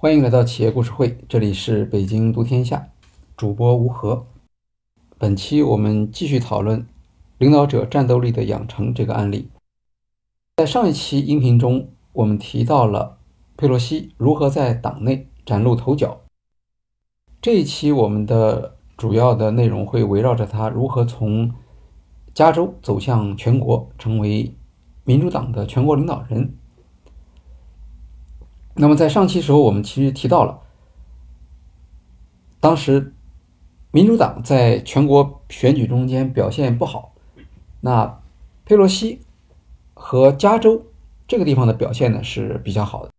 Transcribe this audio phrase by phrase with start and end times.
[0.00, 2.86] 欢迎来到企业故事会，这里是北京读天下，
[3.36, 4.24] 主播吴和。
[5.18, 6.86] 本期我们继续讨论
[7.38, 9.48] 领导者战斗力的养成这个案例。
[10.56, 13.18] 在上一期音频中，我们提到了
[13.56, 16.20] 佩洛西如何在党内崭露头角。
[17.42, 21.52] 这一期我们的主要的内容会围绕着他如何从
[22.32, 24.54] 加州走向全国，成为
[25.02, 26.54] 民主党的全国领导人。
[28.80, 30.60] 那么在上期时候，我们其实提到了，
[32.60, 33.12] 当时
[33.90, 37.12] 民主党在全国选举中间表现不好，
[37.80, 38.20] 那
[38.64, 39.20] 佩洛西
[39.94, 40.86] 和加州
[41.26, 43.10] 这个地方的表现呢是比较好的，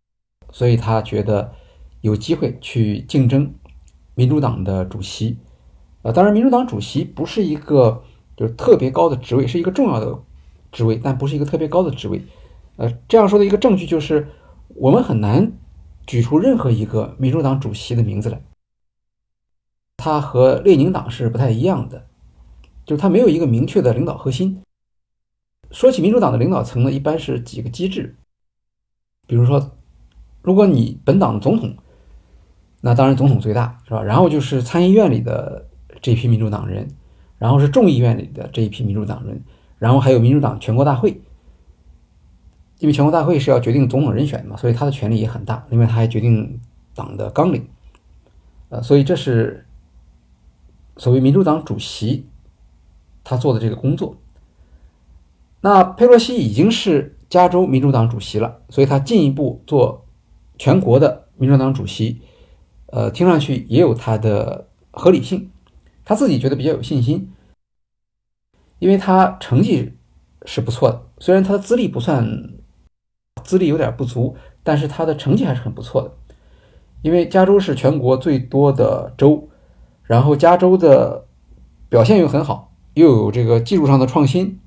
[0.50, 1.52] 所以他觉得
[2.00, 3.52] 有机会去竞争
[4.14, 5.36] 民主党的主席。
[6.00, 8.02] 呃，当然，民主党主席不是一个
[8.34, 10.18] 就是特别高的职位，是一个重要的
[10.72, 12.24] 职位，但不是一个特别高的职位。
[12.76, 14.26] 呃，这样说的一个证据就是。
[14.76, 15.52] 我们很难
[16.06, 18.42] 举出任何一个民主党主席的名字来，
[19.96, 22.06] 他和列宁党是不太一样的，
[22.84, 24.62] 就是他没有一个明确的领导核心。
[25.70, 28.16] 说起民主党的领导层呢，一般是几个机制，
[29.26, 29.72] 比如说，
[30.42, 31.76] 如果你本党的总统，
[32.80, 34.02] 那当然总统最大是吧？
[34.02, 35.68] 然后就是参议院里的
[36.00, 36.88] 这批民主党人，
[37.38, 39.42] 然后是众议院里的这一批民主党人，
[39.78, 41.20] 然后还有民主党全国大会。
[42.80, 45.66] 因为全国大会是要决定总统人选的嘛，所以他的权力也很大。
[45.68, 46.58] 另外，他还决定
[46.94, 47.68] 党的纲领，
[48.70, 49.66] 呃，所以这是
[50.96, 52.26] 所谓民主党主席
[53.22, 54.16] 他做的这个工作。
[55.60, 60.06] 那佩洛西已经是加州民主党主席了，所以他进一步做
[60.56, 62.22] 全国的民主党主席，
[62.86, 65.50] 呃，听上去也有他的合理性。
[66.02, 67.30] 他自己觉得比较有信心，
[68.78, 69.92] 因为他成绩
[70.46, 72.58] 是不错的，虽然他的资历不算。
[73.42, 76.12] 资历有点不足，但是他的成绩还是很不错的。
[77.02, 79.48] 因为加州是全国最多的州，
[80.02, 81.24] 然后加州的
[81.88, 84.60] 表现又很好，又有这个技术上的创新，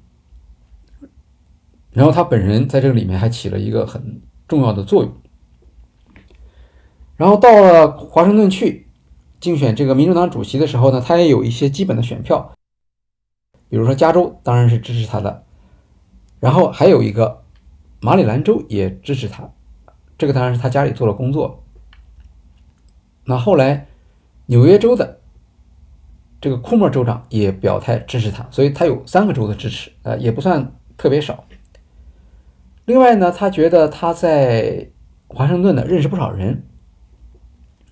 [1.91, 5.13] 然后他本人在这个里面还起了一个很重要的作用。
[7.16, 8.88] 然后到了华盛顿去
[9.40, 12.51] 竞选这个民主党主席的时候呢，他也有一些基本的选票，
[13.69, 15.44] 比如说加州当然是支持他的，
[16.40, 17.42] 然后还有一个。
[18.03, 19.50] 马里兰州也支持他，
[20.18, 21.64] 这个当然是他家里做了工作。
[23.24, 23.88] 那后来
[24.47, 25.22] 纽约州的
[26.41, 31.46] 这个库莫州长也表态支持他，所以他有三个州的支持，呃，也不算特别少。
[32.84, 34.90] 另外呢，他觉得他在
[35.30, 36.66] 华盛顿呢认识不少人，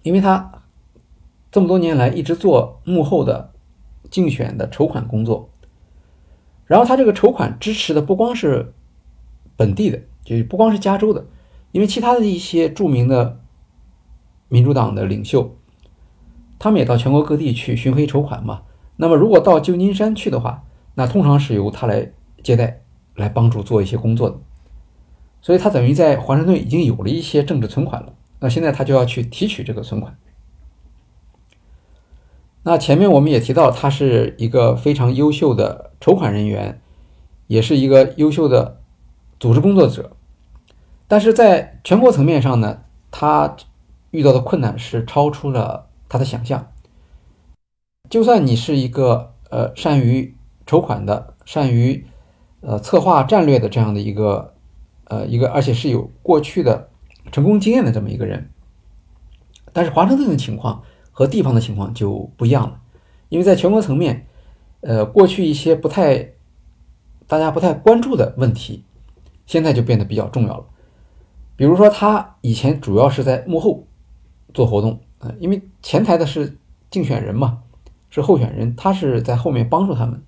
[0.03, 0.61] 因为他
[1.53, 3.53] 这么多年来一直做幕后的
[4.09, 5.49] 竞选的筹款工作，
[6.65, 8.73] 然后他这个筹款支持的不光是。
[9.55, 11.25] 本地的就不光是加州的，
[11.71, 13.39] 因为其他的一些著名的
[14.47, 15.55] 民主党的领袖，
[16.59, 18.63] 他们也到全国各地去巡回筹款嘛。
[18.97, 20.63] 那么如果到旧金山去的话，
[20.95, 22.11] 那通常是由他来
[22.43, 22.81] 接待，
[23.15, 24.37] 来帮助做一些工作的。
[25.41, 28.13] 所以他等于在华盛顿已经有了一些政治存款了。
[28.39, 30.17] 那现在他就要去提取这个存款。
[32.63, 36.81] 那前面我们也提到，他是一个非常优秀的筹款人员，
[37.47, 38.80] 也是一个优秀的。
[39.41, 40.11] 组织工作者，
[41.07, 43.55] 但是在全国层面上呢，他
[44.11, 46.71] 遇到的困难是超出了他的想象。
[48.07, 50.37] 就算你是一个呃善于
[50.67, 52.05] 筹款的、善于
[52.59, 54.53] 呃策划战略的这样的一个
[55.05, 56.89] 呃一个，而且是有过去的
[57.31, 58.51] 成功经验的这么一个人，
[59.73, 62.79] 但是华盛顿的情况和地方的情况就不一样了，
[63.29, 64.27] 因为在全国层面，
[64.81, 66.33] 呃，过去一些不太
[67.25, 68.85] 大家不太关注的问题。
[69.51, 70.65] 现在就变得比较重要了，
[71.57, 73.85] 比如说他以前主要是在幕后
[74.53, 76.57] 做活动啊，因为前台的是
[76.89, 77.61] 竞选人嘛，
[78.09, 80.23] 是候选人，他是在后面帮助他们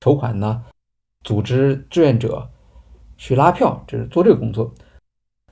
[0.00, 0.64] 筹款呢，
[1.22, 2.50] 组织志愿者
[3.16, 4.74] 去拉票，这是做这个工作。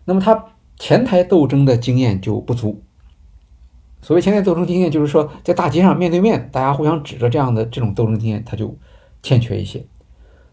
[0.05, 0.44] 那么他
[0.76, 2.82] 前台斗争的经验就不足。
[4.02, 8.76] 所谓前台斗争经验，就是说在大街上面对面，大家互相指着这样的这种斗争经验，他就
[9.23, 9.87] 欠缺一些。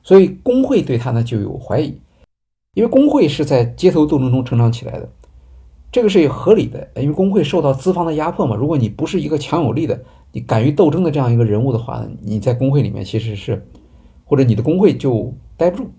[0.03, 1.99] 所以工会对他呢就有怀疑。
[2.73, 5.09] 因为工会是在街头斗争中成长起来的，
[5.91, 6.89] 这个是合理的。
[6.95, 8.55] 因为工会受到资方的压迫嘛。
[8.55, 13.67] 如果你不是一个强有力的、你敢于斗争的这样一个人物的话，你在工会里面其实是，
[14.25, 15.91] 或者你的工会就待不住。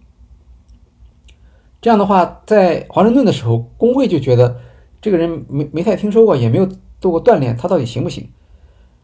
[1.80, 4.58] 这样的话，在华盛顿的时候，工会就觉得
[5.00, 6.66] 这个人没没太听说过，也没有
[7.00, 8.28] 做过锻炼，他到底行不行？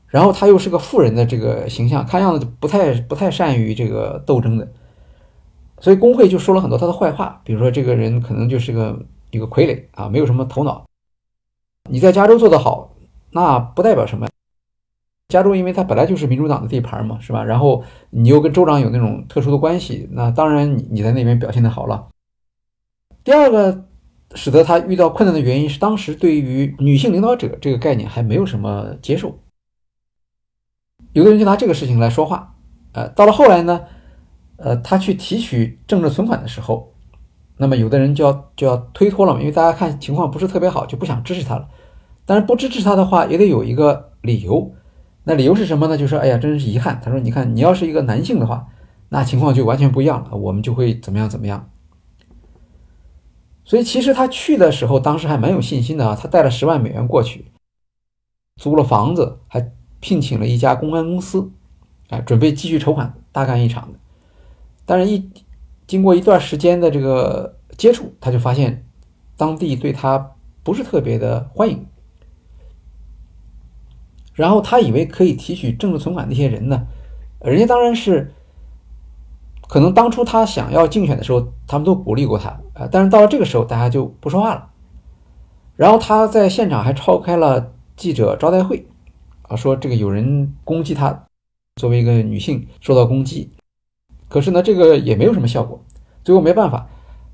[0.08, 4.66] 然后他又是个富人的这个形象，看样子不太不太善于这个斗争的。
[5.80, 10.84] 所以工会就说了很多他的坏话，比如说这个人可能就是个一个傀儡啊，没有什么头脑。
[11.90, 12.94] 你在加州做得好，
[13.30, 14.28] 那不代表什么。
[15.28, 17.44] 加州因为它本来就是民主党的地盘嘛，是吧？
[17.44, 22.08] 然后你又跟州长有那种特殊的关系，那当然你你在那边表现的好了。
[23.22, 23.84] 第二个
[24.34, 29.38] 使得他遇到困难的原因是，当时对于女性领导者这个概念还没有什么接受，
[31.12, 32.56] 有的人就拿这个事情来说话。
[32.92, 33.82] 呃，到了后来呢，
[34.62, 36.92] 呃，他去提取政治存款的时候，
[37.56, 41.68] 那么有的人就要就要推脱了嘛，因为大家看情况不是特别好，就不想支持他了。
[42.26, 44.74] 但是不支持他的话，也得有一个理由。
[45.24, 45.96] 那理由是什么呢？
[45.96, 47.00] 就说，哎呀，真是遗憾。
[47.02, 48.68] 他说，你看，你要是一个男性的话，
[49.08, 51.70] 那情况就完全不一样了，我们就会怎么样怎么样。
[53.64, 56.18] 所以其实他去的时候，当时还蛮有信心的啊。
[56.20, 57.52] 他带了十万美元过去，
[58.56, 61.50] 租了房子，还聘请了一家公关公司，
[62.08, 63.98] 啊，准备继续筹款，大干一场的。
[64.90, 65.30] 但是，一
[65.86, 68.84] 经过一段时间的这个接触，他就发现
[69.36, 70.32] 当地对他
[70.64, 71.86] 不是特别的欢迎。
[74.34, 76.88] 然后他以为可以提取政治存款那些人呢，
[77.40, 78.34] 人家当然是，
[79.68, 84.70] 可能当初他想要竞选的时候，他们都鼓励过他啊，但是到了这个时候，大家就不说话了。
[85.76, 88.84] 然后他在现场还召开了记者招待会，
[89.42, 91.26] 啊，说这个有人攻击他，
[91.76, 93.52] 作为一个女性受到攻击，
[94.30, 95.84] 可是呢，这个也没有什么效果，
[96.24, 96.88] 最后没办法，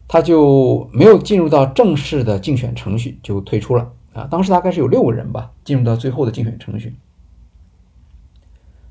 [0.08, 3.92] 他就没有进入到正式的竞选程序，就退出了。
[4.14, 6.96] 啊，当时大概是有六个人吧，进入到最后的竞选程序。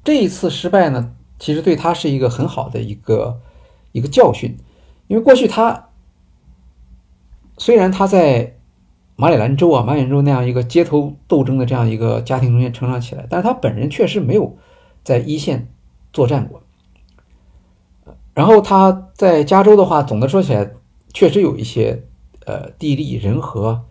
[0.04, 3.42] 这一次失败呢，其实对他是一个很好的一个
[3.92, 4.56] 一个教训，
[5.08, 5.90] 因为过去他
[7.58, 8.56] 虽然他在
[9.16, 14.56] 马里兰州啊、马里兰州那样一个街头斗争的这样一个家庭中间成长起来，但是他本人确实没有
[15.04, 15.74] 在一线
[16.14, 16.62] 作战过。
[18.36, 20.70] 然后他在加州的话，总的说起来，
[21.12, 22.04] 确实有一些
[22.46, 23.86] 呃地利人和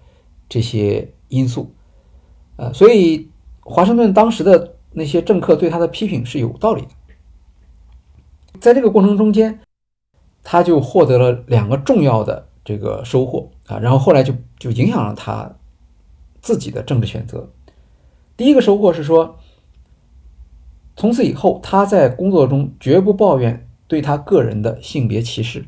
[0.49, 1.11] 这些。
[1.29, 1.75] 因素，
[2.57, 3.29] 呃，所以
[3.61, 6.89] 华盛顿当时的那些政客对他的批评是有道理的。
[8.61, 9.59] 在这个过程中间，
[10.45, 15.57] 他就获得了两个重要的这个收获啊，然后后来就就影响了他
[16.41, 17.51] 自己的政治选择。
[18.37, 19.37] 第一个收获是说，
[20.95, 25.65] 从此以后他在工作中绝不抱怨对他个人的性别歧视。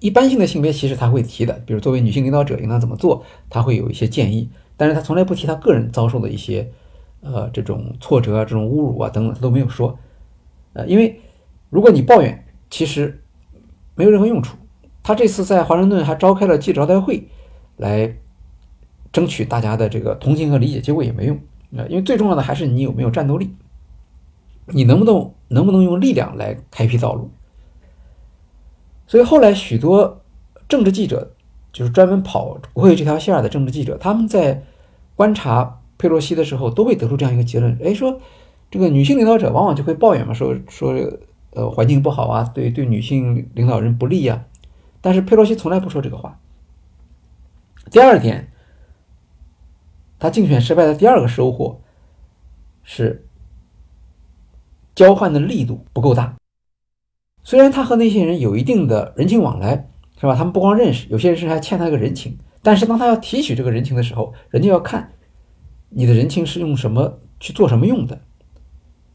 [0.00, 6.72] 一般性的性别歧视他会提的，比如作为女性领导者应当怎么做，他会有一些建议，但是他从来不提他个人遭受的一些，
[7.20, 9.96] 呃，这种挫折啊、这种侮辱啊等等，他都没有说，
[10.72, 11.20] 呃，因为
[11.70, 13.22] 如果你抱怨，其实
[13.94, 14.56] 没有任何用处。
[15.04, 17.28] 他这次在华盛顿还召开了记者招待会，
[17.76, 18.16] 来
[19.12, 21.38] 争取大家的这个同情和理解，结果也没用，
[21.76, 23.54] 呃，因为最重要的还是你有没有战斗力，
[24.66, 27.30] 你能不能能不能用力量来开辟道路。
[29.06, 30.22] 所以后来许多
[30.68, 31.32] 政治记者，
[31.72, 34.62] 就是专门跑国会这条线的政治记者，他们在
[35.14, 38.20] 观察佩洛西的时候，都会得出这样一个结论：哎，说
[38.70, 40.94] 这个女性领导者往往就会抱怨嘛，说说
[41.50, 44.44] 呃环境不好啊，对对女性领导人不利呀。
[45.02, 46.38] 但是佩洛西从来不说这个话。
[47.90, 48.50] 第二点，
[50.18, 51.80] 他竞选失败的第二个收获
[52.84, 53.26] 是
[54.94, 56.36] 交换的力度不够大。
[57.44, 59.88] 虽然他和那些人有一定的人情往来，
[60.20, 60.34] 是吧？
[60.34, 62.38] 他们不光认识，有些人甚至还欠他一个人情。
[62.62, 65.12] 但是当他要提取这个人情的时候，人家要看
[65.88, 68.20] 你的人情是用什么去做什么用的。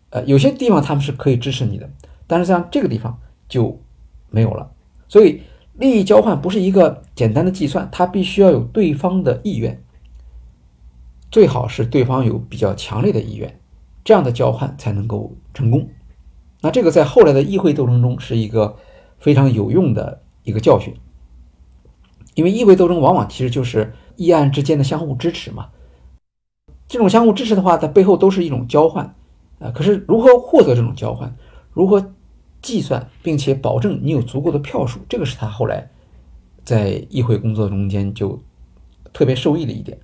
[0.10, 1.90] 呃，有些地方他们是可以支持你的，
[2.28, 3.18] 但是像这个地方
[3.48, 3.80] 就
[4.30, 4.70] 没有了。
[5.08, 5.42] 所以
[5.76, 9.82] 利益交换不是一个简单的计算，它必须要有对方的意愿，
[11.32, 13.60] 最好是对方有比较强烈的意愿，
[14.04, 15.90] 这样的交换才能够成功。
[16.62, 18.78] 那这个在后来的议会斗争中是一个
[19.18, 20.96] 非常有用的一个教训，
[22.36, 25.70] 因为议会斗争往往其实就是议案之间的相互支持嘛。
[26.88, 29.16] 这种相互支持的话，在背后都是一种交换
[29.60, 29.72] 啊。
[29.72, 31.36] 可是如何获得这种交换，
[31.74, 32.14] 如何
[32.62, 35.90] 计算并且保证你有足够的票数，这个是他后来
[36.64, 38.40] 在议会工作中间就
[39.12, 40.00] 特别受益的一点。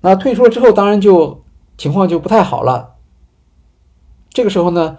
[0.00, 1.42] 那退出了之后，当然就
[1.78, 2.96] 情况就不太好了。
[4.30, 4.98] 这个时候呢，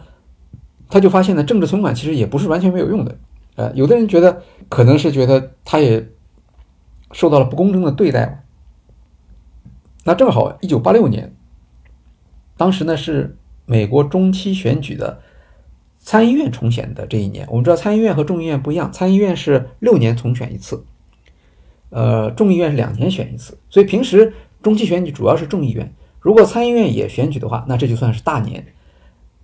[0.90, 3.18] 他就发现呢，政治存款其实也不是完全没有用的。
[3.56, 6.10] 呃，有的人觉得可能是觉得他也
[7.12, 8.46] 受到了不公正的对待。
[10.06, 11.36] 那正好，一九八六年，
[12.58, 15.20] 当时呢是美国中期选举的
[16.00, 17.46] 参议院重选的这一年。
[17.50, 20.86] 我们知道参议院和众议院不一样，参议院是六年重选一次，
[21.90, 23.58] 呃，众议院是两年选一次。
[23.70, 24.34] 所以平时
[24.64, 28.66] 中期选举主要是众议院，如果参议院也选举的话，那这就算是大年。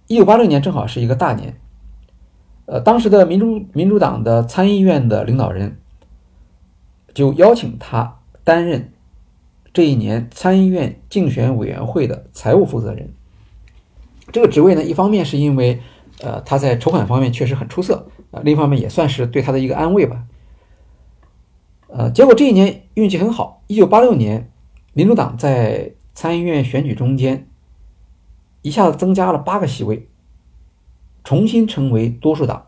[0.07, 1.59] 一九八六年正好是一个大年，
[2.65, 5.79] 呃，当时的民主民主党的参议院的领导人
[7.13, 8.91] 就邀请他担任
[9.73, 13.13] 这一年参议院竞选委员会的财务负责人。
[14.31, 15.81] 这个职位呢，一方面是因为
[16.21, 20.23] 呃他在筹款方面确实很出色啊，另一方面也算是对他的一个安慰吧。
[21.87, 24.51] 呃，结果这一年运气很好，一九八六年，
[24.93, 27.47] 民主党在参议院选举中间
[28.61, 30.09] 一下子增加了八个席位，
[31.23, 32.67] 重新成为多数党。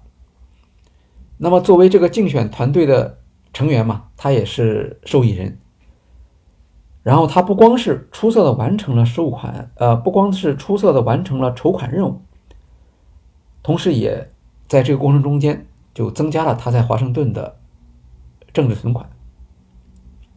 [1.37, 3.19] 那么作为这个竞选团队的
[3.53, 5.59] 成员嘛，他也是受益人。
[7.03, 12.21] 然后他不光是出色的完成了收款，呃，不光是出色的完成了筹款任务，
[13.63, 14.29] 同时也
[14.67, 17.59] 在这个过程中间就增加了他在华盛顿的
[18.51, 19.09] 政治存款。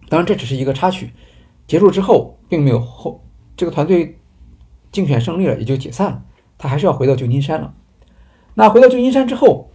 [0.09, 1.12] 当然，这只是一个插曲。
[1.67, 3.25] 结束之后，并没有后
[3.57, 4.19] 这个团队
[4.92, 6.23] 竞选胜利了，也就解散了。
[6.59, 7.75] 他还是要回到旧金山了。
[8.54, 9.71] 那回到旧金山之后，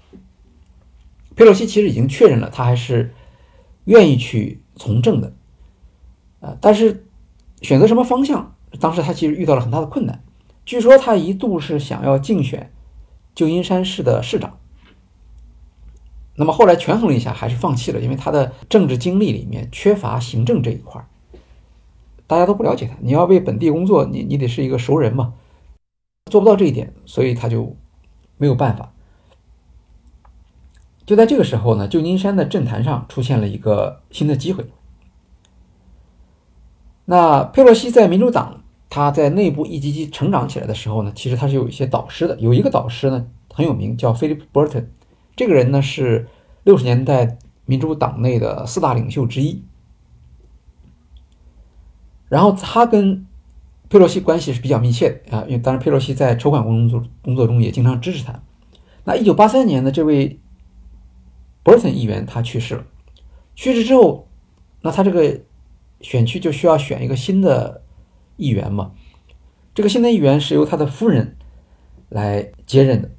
[1.36, 3.16] 佩洛西其实已经确认了，他还是
[3.86, 5.34] 愿意去从政的。
[6.42, 7.08] 啊，但是
[7.62, 10.22] 选择什么方向，当时他其实遇到了很大的困难。
[10.66, 12.74] 据说他一度是想要竞选
[13.34, 14.60] 旧金山市的市长。
[16.36, 21.08] 那么后来权衡了一下，还是放弃了，因为他的政治经历里面缺乏行政这一块儿
[22.28, 22.96] 大家都不了解他。
[23.02, 25.34] 你要为本地工作，你你得是一个熟人嘛，
[26.32, 27.76] 做不到这一点，所以他就
[28.38, 28.92] 没有办法。
[31.06, 34.66] 就在这个时候呢，旧金山的政坛上出现了一个新的机会。
[37.06, 44.86] 那佩洛西在民主党，他在内部一级级成长起来的时候呢，其实他是有一些导师的，有一个导师呢很有名，叫 Philip Burton。
[45.36, 46.28] 这个人呢是
[46.64, 49.64] 六十年代民主党内的四大领袖之一，
[52.30, 53.26] 然后他跟
[53.90, 58.42] 佩洛西关系是比较密切的啊，因为当然佩洛西在筹款工作工作中也经常支持他。
[59.04, 60.40] 那一九八三年的这位
[61.64, 62.86] Burton 议员他去世了，
[63.56, 64.28] 去世之后，
[64.82, 65.42] 那他这个
[66.02, 67.84] 选区就需要选一个新的
[68.38, 68.92] 议员嘛，
[69.74, 71.38] 这个新的议员是由他的夫人
[72.10, 73.12] 来接任的。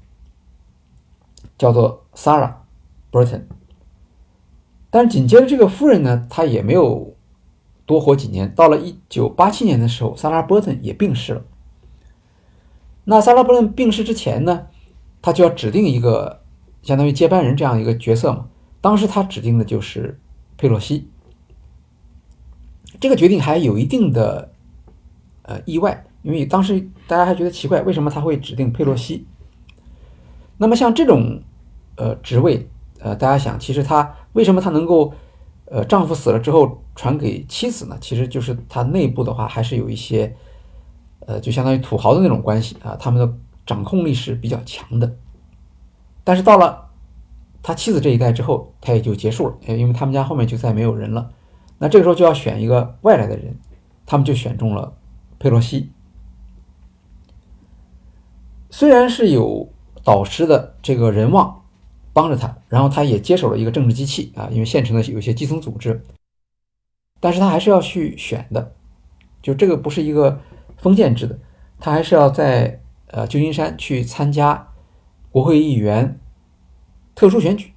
[1.58, 2.52] 叫做 Sarah
[3.10, 3.44] Burton，
[4.90, 7.15] 但是紧接着这个夫人呢，她也没有
[7.86, 8.52] 多活几年。
[8.54, 11.42] 到了一九八七年的时候，Sarah Burton 也病逝了。
[13.04, 14.66] 那 Sarah Burton 病逝之前呢，
[15.22, 16.42] 他就要指定一个
[16.82, 18.48] 相当于接班人这样一个角色嘛。
[18.80, 20.20] 当时他指定的就是
[20.58, 21.08] 佩洛西。
[23.00, 24.50] 这个决定还有一定的
[25.42, 29.26] 呃意外，因为当时大家还觉得奇怪，为什么他会指定佩洛西？
[30.58, 31.42] 那么像这种，
[31.96, 32.68] 呃，职位，
[33.00, 35.12] 呃，大家想，其实她为什么她能够，
[35.66, 37.96] 呃，丈夫死了之后传给妻子呢？
[38.00, 40.34] 其实就是他内部的话还是有一些，
[41.20, 43.32] 呃，就相当于土豪的那种关系啊，他们的
[43.64, 45.16] 掌控力是比较强的。
[46.24, 46.90] 但是到了
[47.62, 51.30] 他妻子这一代之后，他也就结束了，因为他们家后面就再没有人了。
[51.78, 53.56] 那这个时候就要选一个外来的人，
[54.04, 54.96] 他们就选中了
[55.38, 55.92] 佩洛西。
[58.70, 59.68] 虽然是有。
[60.06, 61.64] 导师的这个人望
[62.12, 66.00] 帮着他，然后他也接手了一个政治机器啊，因为县城的有些基层组织，
[67.20, 68.74] 但是他还是要去选的，
[69.42, 70.40] 就这个不是一个
[70.76, 71.38] 封建制的，
[71.78, 74.68] 他还是要在呃旧金山去参加
[75.30, 76.18] 国会议员
[77.14, 77.72] 特殊选举。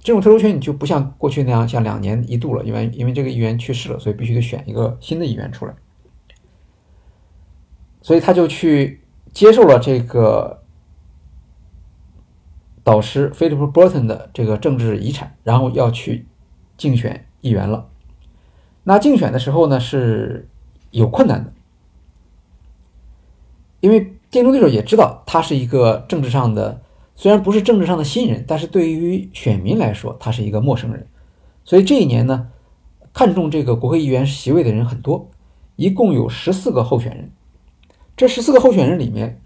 [0.00, 5.74] 这种特殊选举就不像过去那样像两年一度了，因为因为这个议员去世了，所以必须得选一个新的议员出来，
[8.00, 9.02] 所以他就去
[9.32, 10.62] 接受了这个。
[12.84, 16.26] 导师 Philip Burton 的这个政治遗产，然后要去
[16.78, 17.87] 竞选议员了。
[18.88, 20.48] 那竞选的时候呢，是
[20.92, 21.52] 有困难的，
[23.80, 26.80] 因为竞争对手也知道他是一个政治上的，
[27.14, 31.06] 虽然不是政治上的新人，但是对于选民来说，他是一个陌生人。
[31.66, 32.48] 所以这一年呢，
[33.12, 35.28] 看中这个国会议员席位的人很多，
[35.76, 37.30] 一共有十四个候选人。
[38.16, 39.38] 这十四个候选人里面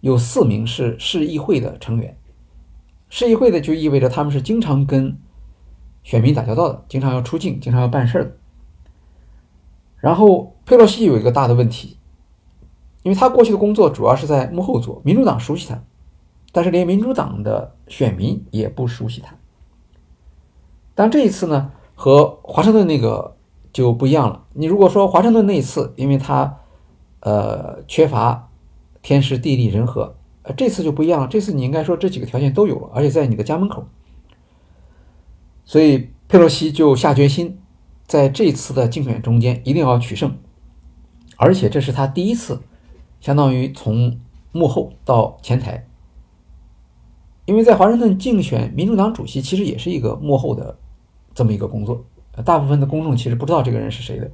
[0.00, 2.16] 有四名是市议会的成员。
[3.08, 5.16] 市议会的就意味着他们是经常跟
[6.02, 8.37] 选民打交道的，经常要出境，经常要办事的。
[10.00, 11.98] 然后佩洛西有一个大的问题，
[13.02, 15.82] 因为他过去的工作主要是在幕后做，民主党熟悉他，
[16.52, 19.34] 但是连民主党的选民也不熟悉他。
[20.94, 23.36] 但这一次呢，和华盛顿那个
[23.72, 24.44] 就不一样了。
[24.54, 26.58] 你如果说华盛顿那一次，因为他
[27.20, 28.50] 呃缺乏
[29.02, 30.14] 天时地利人和。
[30.56, 33.84] 这次就不一样了，这次你应该说这几个条件都有了，而且在你的家门口，
[35.66, 37.60] 所以佩洛西就下决心，
[38.08, 40.36] 在这次的竞选中间一定要取胜，
[41.36, 42.60] 而且这是他第一次，
[43.20, 44.18] 相当于从
[44.50, 45.86] 幕后到前台，
[47.44, 50.78] 因为在华盛顿竞选民主党主席其实也是一个幕后的
[51.34, 52.02] 这么一个工作，
[52.46, 54.30] 大部分的公众其实不知道这个人是谁的。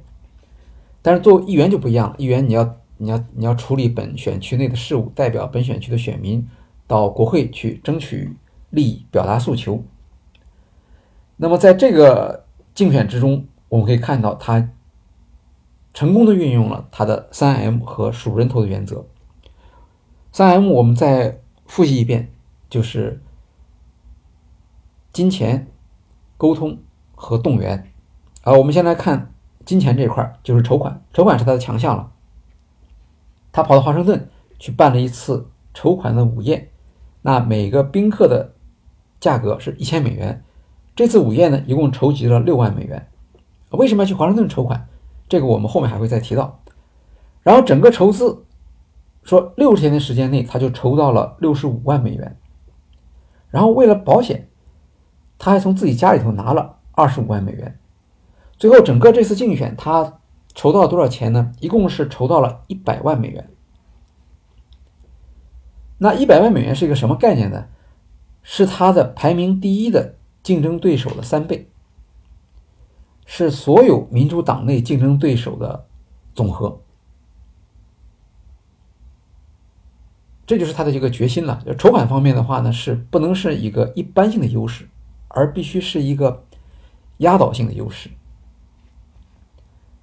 [1.01, 6.47] 但是作为议员就不一样了，议员你要你要你要处理本选区内的事务，代表本选区的选民
[6.87, 8.37] 到国会去争取
[8.69, 9.83] 利益、表达诉求。
[11.35, 14.69] 那么在这个竞选之中，我们可以看到他
[15.93, 19.05] 成功的运用了他的三 M 和数人头的原则。
[20.31, 22.31] 三 M 我们再复习一遍，
[22.69, 23.21] 就是
[25.13, 25.67] 金钱、
[26.37, 26.79] 沟通
[27.15, 27.91] 和动员。
[28.43, 29.33] 啊，我们先来看
[29.65, 32.11] 金钱这块，就是筹款，筹款是他的强项了。
[33.51, 34.29] 他跑到华盛顿
[34.59, 36.69] 去办了一次筹款的午宴，
[37.21, 38.53] 那每个宾客的
[39.19, 40.43] 价格是一千美元。
[40.95, 43.07] 这次午宴呢，一共筹集了六万美元。
[43.75, 44.87] 为什么要去华盛顿筹款？
[45.27, 46.61] 这个我们后面还会再提到。
[47.41, 48.45] 然后整个筹资
[49.23, 52.37] 说六十天的时间内，他就筹到了六十五万美元。
[53.49, 54.47] 然后为了保险，
[55.37, 57.79] 他还从自己家里头拿了二十五万美元。
[58.57, 60.19] 最后整个这次竞选，他
[60.53, 61.51] 筹到了多少钱呢？
[61.59, 63.49] 一共是筹到了一百万美元。
[65.97, 67.65] 那一百万美元是一个什么概念呢？
[68.43, 70.15] 是他的排名第一的。
[70.43, 71.71] 竞争对手的三倍，
[73.25, 75.87] 是所有民主党内竞争对手的
[76.33, 76.79] 总和，
[80.45, 81.63] 这就是他的一个决心了。
[81.77, 84.87] 筹款方面的话呢，是不能是一个一般性的优势，
[85.27, 86.45] 而必须是一个
[87.17, 88.09] 压倒性的优势。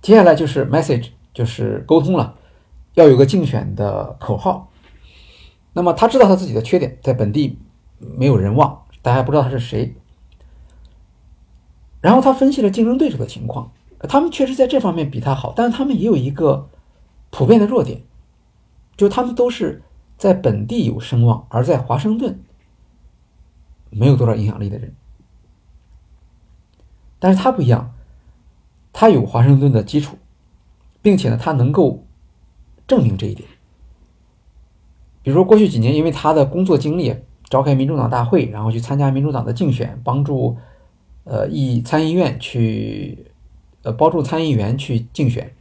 [0.00, 2.36] 接下来就是 message，就是沟通了，
[2.94, 4.68] 要有个竞选的口号。
[5.72, 7.58] 那么他知道他自己的缺点，在本地
[7.98, 9.94] 没有人望，大家不知道他是谁。
[12.02, 16.68] 然后他分析了竞争对手的情况，他们确实在这方面比他好，但是他们也有一个
[17.30, 18.02] 普遍的弱点，
[18.96, 19.82] 就他们都是
[20.18, 22.42] 在本地有声望，而在华盛顿
[23.88, 24.92] 没有多少影响力的人。
[27.20, 27.94] 但是他不一样，
[28.92, 30.18] 他有华盛顿的基础，
[31.00, 32.04] 并且呢，他能够
[32.88, 33.48] 证明这一点。
[35.22, 37.14] 比如说过去几年，因为他的工作经历，
[37.48, 40.58] 召开民主党大会，然后去参加民主党的竞选，帮助。
[41.24, 43.32] 呃，议参议院去，
[43.82, 45.54] 呃，帮助参议员去竞选，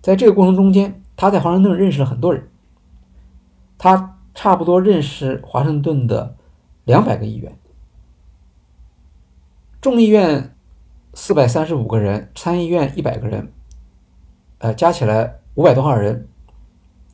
[0.00, 2.48] 在这个过程中间，他在华盛顿认识了很多人，
[3.76, 6.36] 他差不多认识华盛顿的
[6.84, 7.58] 两百个议员，
[9.80, 10.54] 众议院
[11.14, 13.52] 四百三十五个人，参议院一百个人，
[14.58, 16.28] 呃，加起来五百多号人，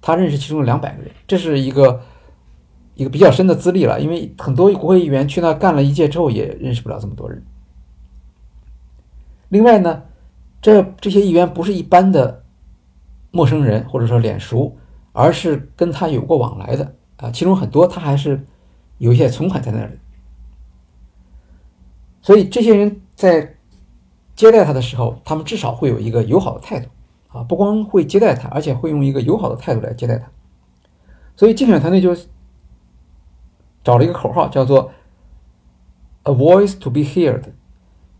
[0.02, 2.02] 他认识其中两百个人，这是一个
[2.94, 7.42] 一个比较深的资历了，因为很多国会议员去那干了一届之后，也认识不了这么多人。
[9.54, 10.02] 另外呢，
[10.60, 12.42] 这这些议员不是一般的
[13.30, 14.76] 陌生人或者说脸熟，
[15.12, 18.44] 而是跟他有过往来的啊，其中很多他还是
[18.98, 19.96] 有一些存款在那里，
[22.20, 23.54] 所以这些人在
[24.34, 26.88] 接待他的时候，他们至少会有一个友好的态度
[27.28, 30.28] 啊，不光会接待他，而且会用一个友好的态度来接待他。
[31.36, 32.12] 所以竞选团队就
[33.84, 34.90] 找了一个口号，叫做
[36.24, 37.44] “A voice to be heard”。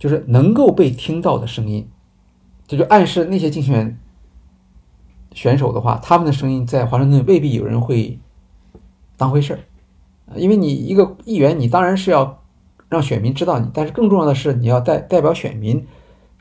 [0.05, 1.89] 就是能够被听到的声音，
[2.67, 3.99] 这就暗示那些竞选
[5.33, 8.21] 选手的话，他们的声音在华盛顿未必有人会
[9.17, 9.61] 当回事儿
[10.37, 12.43] 因为你一个议员，你当然是要
[12.91, 15.87] 让选民知道你，但是更重要的是你要代代表选民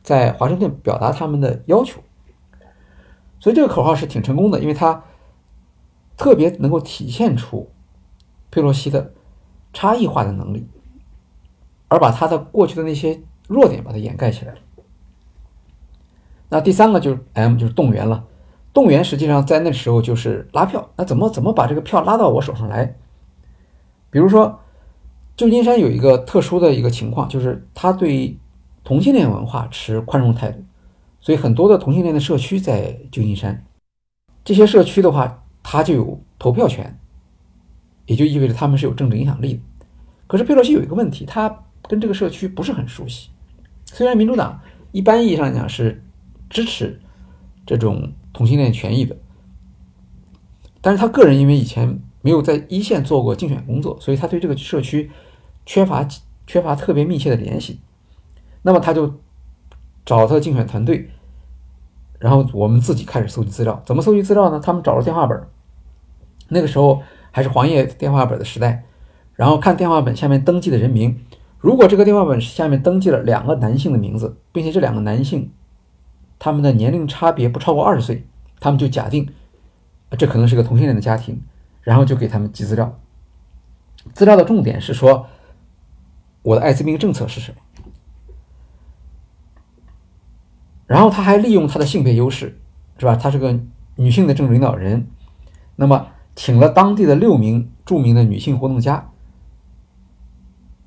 [0.02, 2.02] 在华盛顿表达他们的要求，
[3.40, 5.06] 所以这个口号是挺成功的，因为它
[6.18, 7.72] 特别能够体现出
[8.52, 9.14] 佩洛西的
[9.72, 10.68] 差异化的能力，
[11.88, 13.22] 而把他的过去的那些。
[13.48, 14.60] 弱点把它掩盖起来了。
[16.50, 18.26] 那第三个就是 M，就是动员了。
[18.74, 20.90] 动员实际上在那时候就是拉票。
[20.96, 22.96] 那怎么怎么把这个票拉到我手上来？
[24.10, 24.60] 比如说，
[25.36, 28.38] 旧金山有一个特殊的一个情况，就是他对
[28.84, 30.64] 同性恋文化持宽容态度，
[31.20, 33.66] 所以很多的同性恋的社区在旧金山。
[34.44, 37.00] 这些社区的话，他就有投票权，
[38.06, 39.60] 也就意味着他们是有政治影响力的。
[40.28, 43.30] 可是佩洛西有一个问题，他跟这个社区不是很熟悉。
[43.94, 44.60] 虽然民主党
[44.92, 46.04] 一般意义上讲是
[46.50, 47.00] 支持
[47.64, 49.16] 这种同性恋权益的，
[50.82, 55.12] 但是他个人因为以前没有在一线做过竞选工作，所以他对这个社区
[55.64, 56.08] 缺乏
[56.48, 57.82] 缺乏特别密切的联系。
[58.64, 59.14] 那么他就
[60.04, 61.12] 找他的竞选团队，
[62.18, 63.80] 然后我们自己开始搜集资料。
[63.86, 64.60] 怎么搜集资料呢？
[64.60, 65.40] 他们找了电话本，
[66.48, 68.86] 那个时候还是黄页电话本的时代，
[69.36, 71.24] 然后看电话本下面登记的人名。
[71.64, 75.50] 如果这个电话本下面登记了两个男性的名字，并且这两个男性
[76.38, 78.28] 他们的年龄差别不超过二十岁，
[78.60, 79.30] 他们就假定
[80.18, 81.42] 这可能是个同性恋的家庭，
[81.82, 83.00] 然后就给他们寄资料。
[84.14, 85.28] 资料的重点是说
[86.42, 87.58] 我的艾滋病政策是什么。
[90.86, 92.60] 然后他还利用他的性别优势，
[92.98, 93.16] 是吧？
[93.16, 93.58] 他是个
[93.96, 95.08] 女性的政治领导人，
[95.78, 99.12] 那么请了当地的六名著名的女性活动家，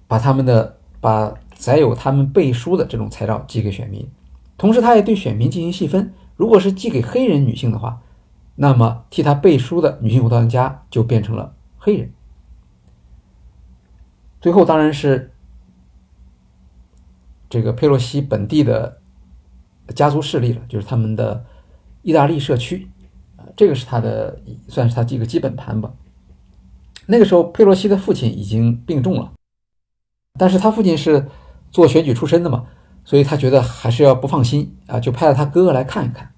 [0.07, 4.09] 把他们的把载有他们背书的这种材料寄给选民，
[4.57, 8.01] 同时他也对选民进行细分，如果是寄给黑人女性的话，
[8.55, 12.13] 那么替他背书的女性活动家就变成了黑人。
[14.41, 15.33] 最后当然是
[17.49, 19.01] 这个佩洛西本地的
[19.95, 21.45] 家族势力了，就是他们的
[22.03, 22.89] 意大利社区，
[23.37, 25.93] 啊，这个是他的算是他这个基本盘吧。
[27.07, 29.33] 那个时候佩洛西的父亲已经病重了，
[30.39, 31.27] 但是他父亲是
[31.71, 32.65] 做选举出身的嘛，
[33.05, 36.31] 所以他觉得还是要不放心啊，就派了他哥哥来看一看。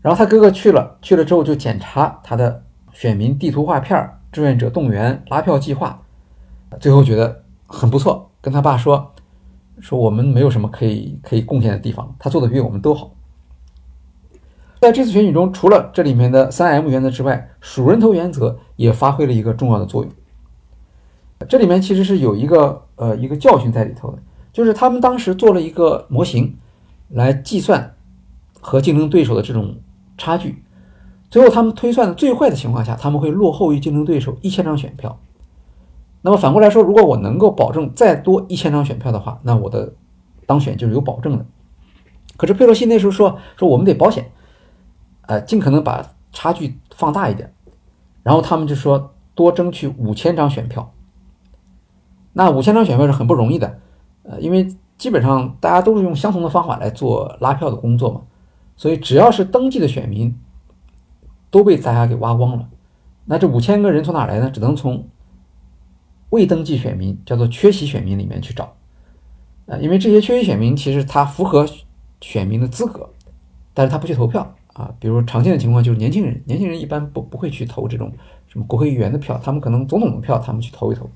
[0.00, 6.02] 然后他哥哥去了，去了之后就检查他的选民地图画片、志愿者动员、拉票计划。
[6.80, 9.12] 最后觉得很不错，跟他爸说
[9.78, 13.12] ：“说我们没有什么可以可以贡献的地方，他做的比我们都好。”
[14.80, 20.12] 在这次选举中，除了这里面的三 M 原则之外，数人头原则也发挥了一个重要的作用。
[21.44, 24.18] 这里面其实是有一个呃一个教训在里头的，
[24.52, 26.56] 就是他们当时做了一个模型
[27.08, 27.94] 来计算
[28.60, 29.76] 和竞争对手的这种
[30.18, 30.62] 差距，
[31.30, 35.18] 最后他们推算的最坏的情况下，他们会落后于竞争对手一千张选票。
[36.20, 39.92] 那么反过来说，如果我能够保证再多一千张选票的话，那我的
[40.46, 41.44] 当选就是有保证的。
[42.36, 44.30] 可是佩洛西那时候说说我们得保险，
[45.22, 47.52] 呃，尽可能把差距放大一点。
[48.22, 50.92] 然后他们就说多争取五千张选票。
[52.32, 53.78] 那五千张选票是很不容易的，
[54.22, 54.66] 呃，因为
[54.96, 58.22] 基本上大家都是用相同的方法来做拉票的工作嘛，
[58.76, 60.34] 所以只要是登记的选民
[61.50, 62.68] 都被大家给挖光了。
[63.24, 64.50] 那这五千个人从哪来呢？
[64.50, 65.06] 只能从
[66.30, 68.72] 未登记选民叫做缺席选民里面去找，
[69.66, 71.66] 呃，因为这些缺席选民其实他符合
[72.20, 73.08] 选民的资格，
[73.74, 74.90] 但是他不去投票啊。
[74.98, 78.10] 比如常见的情况就是年轻人，年轻人一般不不会去投这种
[78.48, 81.10] 什么国会议员的票，他们可能总统的票他们去投一投。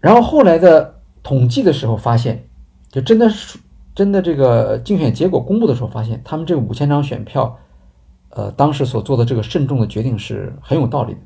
[0.00, 2.48] 然后后来的统计的时候发现，
[2.90, 3.58] 就真的是
[3.94, 7.58] 真的这个竞选结果公布的时候发现，他们这五千张选票，
[8.30, 11.20] 呃，当时所做的这个慎重的决定是很有道理的。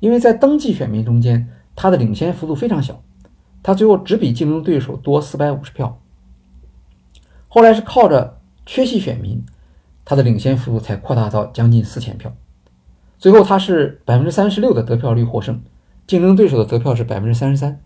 [0.00, 3.00] 因为在登记选民中间，他的领先幅度非常小，
[3.62, 5.98] 他最后只比竞争对手多四百五十票。
[7.48, 9.42] 后来是靠着缺席选民，
[10.04, 12.34] 他的领先幅度才扩大到将近四千票。
[13.18, 15.62] 最后他是百分之三十六的得票率获胜，
[16.06, 17.80] 竞争对手的得票是百分之三十三，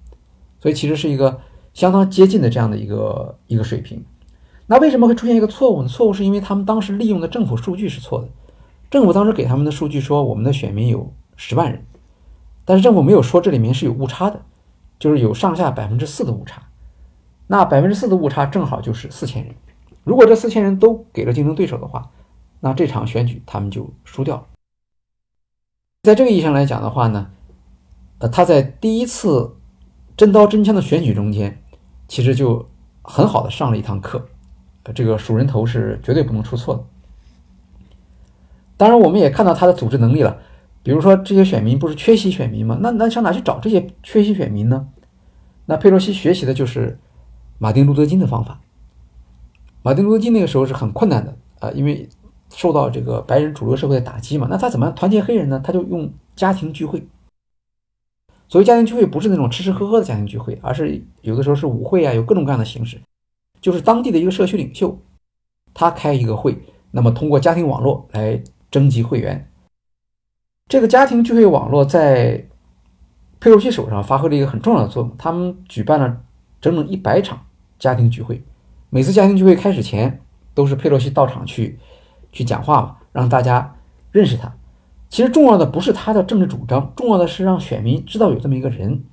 [0.61, 1.41] 所以其实是一个
[1.73, 4.05] 相当接近的这样的一个一个水平。
[4.67, 5.89] 那为什么会出现一个错误呢？
[5.89, 8.29] 错误是因为他们当时利用的政府数据是错的。
[8.91, 11.85] 政府当时给他们的数据说，我们的选民有十万人。
[12.65, 14.43] 但是政府没有说这里面是有误差的，
[14.99, 16.63] 就是有上下百分之四的误差。
[17.47, 19.55] 那百分之四的误差正好就是四千人。
[20.05, 22.11] 如果这四千人都给了竞争对手的话，
[22.61, 24.47] 那这场选举他们就输掉了。
[26.03, 27.31] 在这个意义上来讲的话呢，
[28.21, 29.57] 呃，他在第一次
[30.17, 31.63] 真刀真枪的选举中间，
[32.07, 32.69] 其实就
[33.03, 34.25] 很好的上了一堂课。
[34.95, 36.85] 这个数人头是绝对不能出错的。
[38.77, 40.39] 当然，我们也看到他的组织能力了。
[40.83, 42.79] 比如说，这些选民不是缺席选民吗？
[42.81, 44.89] 那那上哪去找这些缺席选民呢？
[45.67, 46.99] 那佩洛西学习的就是
[47.59, 48.61] 马丁路德金的方法。
[49.83, 52.09] 马丁路德金那个时候是很困难的啊，因为
[52.49, 54.49] 受到这个白人主流社会的打击嘛。
[54.51, 55.61] 那他怎么样团结黑人呢？
[55.63, 57.07] 他就用家庭聚会。
[58.51, 63.01] 所谓家庭聚会，不是那种吃吃喝喝的家庭聚会，而是有的时候是舞会啊，有各种各样的形式。
[63.61, 64.99] 就是当地的一个社区领袖，
[65.73, 66.59] 他开一个会，
[66.91, 69.49] 那么通过家庭网络来征集会员。
[70.67, 72.45] 这个家庭聚会网络在
[73.39, 75.17] 佩洛西手上发挥了一个很重要的作用。
[75.17, 76.21] 他们举办了
[76.61, 77.47] 整整一百场
[77.79, 78.43] 家庭聚会，
[78.89, 80.21] 每次家庭聚会开始前
[80.55, 81.79] 都是佩洛西到场去
[82.33, 83.77] 去讲话嘛，让大家
[84.11, 84.53] 认识他。
[85.11, 89.05] 其实重要的不是他的政治主张，重要的是让选民知道有这么一个人，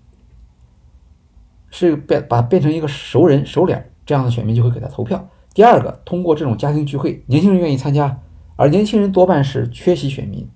[1.69, 5.27] 是变把变成一个熟人熟脸，这样的选民就会给他投票。
[5.53, 8.19] 第二个，通过这种家庭聚会，年轻人愿意参加，
[8.55, 10.47] 而年轻人多半是缺席选民。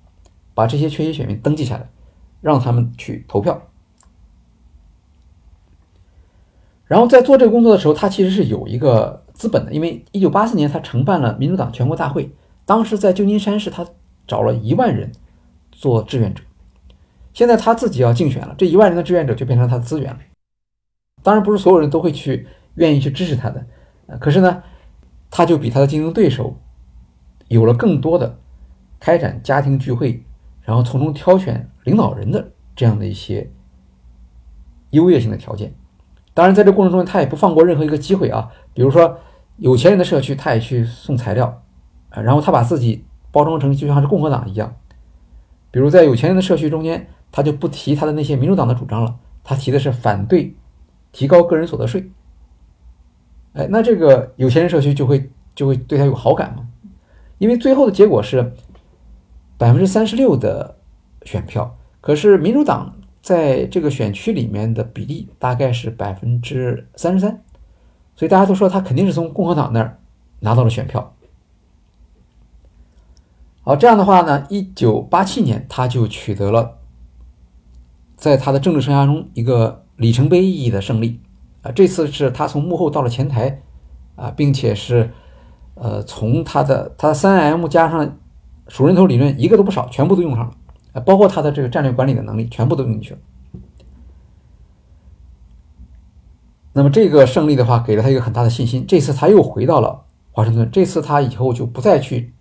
[0.53, 1.89] 把这些缺席选民登记下来，
[2.41, 3.69] 让他们去投票。
[6.85, 12.29] 然后在做这个工作的时候，他其实是有一个资本的，因为一九八四年他承办了民主党全国大会，
[12.65, 13.87] 当时在旧金山市，他
[14.27, 15.13] 找了一万人
[15.81, 16.43] 做志愿者。
[17.33, 20.19] 现在他自己要竞选了，这一万人的志愿者就变成他的资源了。
[21.23, 23.65] 当然不是所有人都会去愿意去支持他的，
[24.19, 24.61] 可是呢，
[25.31, 26.55] 他就比他的竞争对手
[27.47, 28.37] 有了更多的
[28.99, 30.23] 开展家庭聚会。
[30.61, 33.49] 然后从中挑选领导人的这样的一些
[34.91, 35.73] 优越性的条件，
[36.35, 38.51] 当然，在这过程中，他也不放过任何一个机会啊。
[38.75, 39.17] 比如说，
[39.57, 41.63] 有钱人的社区，他也去送材料，
[42.09, 44.75] 啊，然后他把自己包装成就像是共和党一样。
[45.71, 50.53] 比如在有钱人的社区中间，他就不提他的那些民主党的主张了，他提的是反对
[51.11, 52.11] 提高个人所得税。
[53.53, 56.67] 哎，那这个有钱人社区就会就会对他有好感嘛？
[57.37, 58.53] 因为最后的结果是
[59.57, 60.77] 百分之三十六的
[61.23, 62.93] 选票，可是民主党。
[63.21, 67.43] 在这个选区里面的比例大概是百分之三十三，
[68.15, 69.99] 所以大家都说他肯定是从共和党那儿
[70.39, 71.15] 拿到了选票。
[73.71, 76.79] 好，这样的话呢，一九八七年他就取得了
[78.17, 81.21] 在他的政治生涯中一个里程碑意义的胜利
[81.61, 81.71] 啊！
[81.71, 83.61] 这次是他从幕后到了前台
[84.17, 85.09] 啊，并且是
[85.75, 88.17] 呃从他的他三 M 加上
[88.67, 91.01] 数人头理论一个都不少，全部都用上了。
[91.05, 93.19] 包括他的这个战略管理的能力，全部都用进去了。
[96.73, 98.83] 那么这个胜利的话，给了他一个很大的信心。
[98.85, 100.03] 这次他又回到了
[100.33, 102.33] 华盛顿，这次他以后就不再去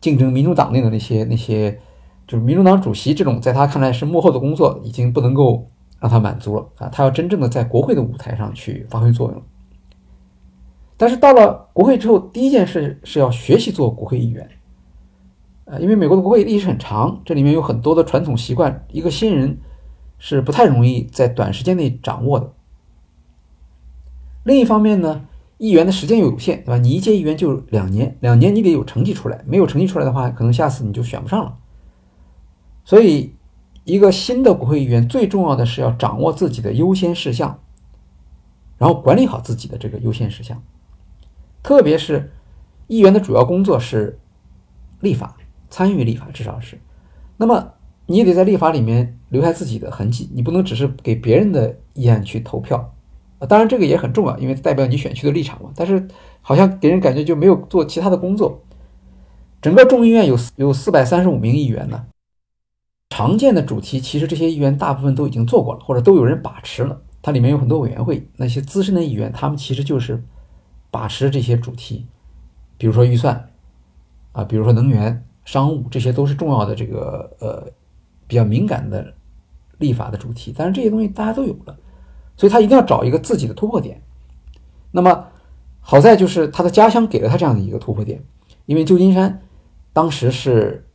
[0.00, 1.80] 竞争民主党内的那些那些，
[2.26, 6.88] 就是民主党主席这种，在他看来是幕后的工作，已经不能够让他满足了啊！
[6.88, 9.42] 他要真正的在国会的舞台上去发挥作用。
[10.96, 14.48] 但是到了国会之后，第一件事是要学习做国会议员。
[15.64, 19.58] 呃，因为美国的国会历史很长，这里面有很多的传统习惯，一个新人
[20.18, 22.52] 是不太容易在短时间内掌握的。
[24.44, 25.26] 另一方面呢，
[25.58, 26.78] 议员的时间又有限，对吧？
[26.78, 31.58] 你一届议员就两年，两年你得有成绩出来，没有成绩出来的话，可能下次你就选不上了。
[32.84, 33.34] 所以，
[33.84, 37.60] 一个新的国会议员最重要的是要掌握自己的优先事项，
[38.78, 40.62] 然后管理好自己的这个优先事项，
[41.62, 42.32] 特别是
[42.86, 44.18] 议员的主要工作是
[45.00, 45.36] 立法。
[45.70, 46.80] 参与立法至少是，
[47.36, 47.74] 那么
[48.06, 52.94] 你也得在立法里面留下自己的痕迹，你不能只是给别人的议案去投票
[53.38, 53.46] 啊。
[53.46, 55.70] 当然这个也很重要，因为代表你选区的立场嘛。
[55.74, 56.06] 但是
[56.40, 58.62] 好像给人感觉就没有做其他的工作。
[59.60, 62.06] 整个众议院有有四百三十五名议员呢，
[63.10, 67.00] 常见的主题其实这些议员大部分都已经做过了，或者都有人把持了。
[67.22, 70.22] 它里面有很多委员会，那些资深的议员他们其实就是
[70.90, 72.06] 把持这些主题，
[72.76, 73.50] 比如说预算
[74.32, 75.24] 啊，比如说能源。
[75.44, 77.66] 商务这些都是重要的，这个呃
[78.26, 79.14] 比较敏感的
[79.78, 81.74] 立法的主题，但是这些东西大家都有了，
[82.38, 84.00] 所以他一定要找一个自己的突破点。
[84.90, 85.26] 那么
[85.80, 88.24] 好在就是他的家乡给了他这样的一个突破点，
[88.64, 89.42] 因为旧金山
[89.92, 90.86] 当时是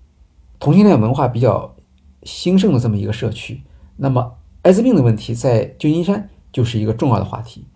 [0.60, 1.76] 同性恋文化比较
[2.24, 3.62] 兴盛的这么一个社区，
[3.98, 7.68] 那么艾滋病的问题在旧金山就是一个重要的话题。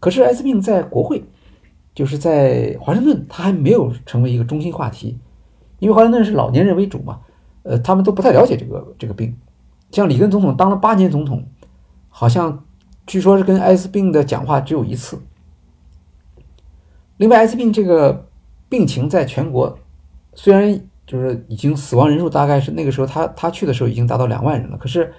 [0.00, 1.22] 可是艾滋病在国会，
[1.94, 5.18] 就是在华盛顿，它还没有成为一个中心话题。
[5.78, 7.20] 因为华盛顿是老年人为主嘛，
[7.62, 9.36] 呃，他们都不太了解这个这个病。
[9.90, 11.44] 像里根总统当了八年总统，
[12.08, 12.64] 好像
[13.10, 15.18] 据说是跟艾滋病的讲话只有一次。
[17.16, 18.28] 另外，艾滋病这个
[18.68, 19.76] 病情在全国
[20.34, 25.12] 虽然就是已经死亡人数大概是那个时候他他去的时候已经达到两万人了，可是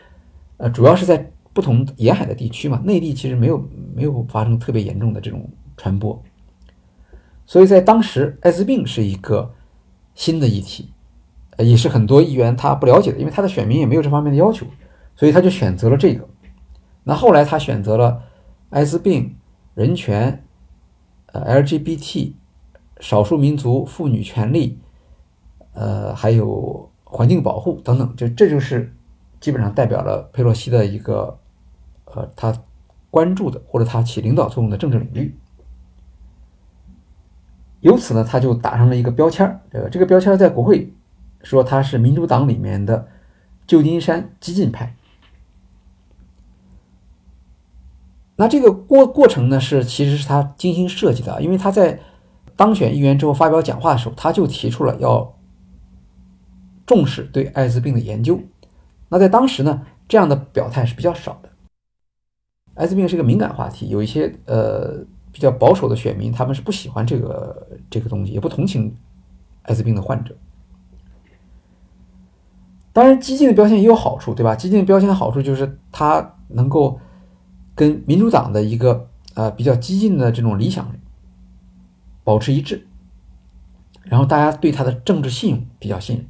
[0.56, 3.62] 呃，主要是在不同沿海的地区嘛，内地其实没有
[3.94, 6.24] 没有发生特别严重的这种传播。
[7.46, 9.54] 所以在当时，艾滋病是一个。
[10.14, 10.90] 新的议题，
[11.58, 14.66] 也是很多议员他不了解的，因为他的选民也没有这方面的要求，
[15.16, 16.28] 所以他就选择了这个。
[17.04, 18.24] 那后来他选择了
[18.70, 19.36] 艾滋病、
[19.74, 20.44] 人权、
[21.28, 22.34] 呃 LGBT、
[23.00, 24.80] 少数民族、妇女权利，
[25.74, 28.94] 呃还有环境保护等等，这这就是
[29.40, 31.40] 基本上代表了佩洛西的一个
[32.06, 32.56] 呃他
[33.10, 35.36] 关注的或者他起领导作用的政治领域。
[37.80, 40.94] 由此呢，他就打上了一个标签儿，这个这个标签在国会
[41.42, 43.08] 说他是民主党里面的
[43.66, 44.96] 旧金山激进派。
[48.42, 52.00] 那这个过过程呢，是其实是他精心设计的，因为他在
[52.56, 55.38] 当选议员之后发表讲话的时候，他就提出了要
[56.88, 58.40] 重视对艾滋病的研究。
[59.10, 61.50] 那在当时呢，这样的表态是比较少的。
[62.74, 65.06] 艾滋病是个敏感话题，有一些呃。
[65.34, 68.94] 比较保守的选民，他们是不喜欢这个这个东西，也不同情
[69.62, 70.36] 艾滋病的患者。
[72.92, 74.54] 当然，激进的标签也有好处，对吧？
[74.54, 77.00] 激进的标签的好处就是它能够
[77.76, 80.92] 跟民主党的一个呃比较激进的这种理想
[82.24, 82.88] 保持一致，
[84.04, 86.26] 然后大家对他的政治信用比较信任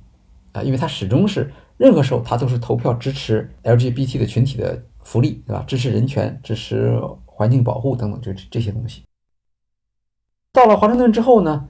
[0.54, 5.64] 啊，因为他始终是任何时候他都是投票支持 LGBT 的群体的福利，对吧？
[5.68, 7.00] 支持人权，支持。
[7.34, 9.02] 环境保护等等，就这些东西。
[10.52, 11.68] 到了华盛顿之后呢，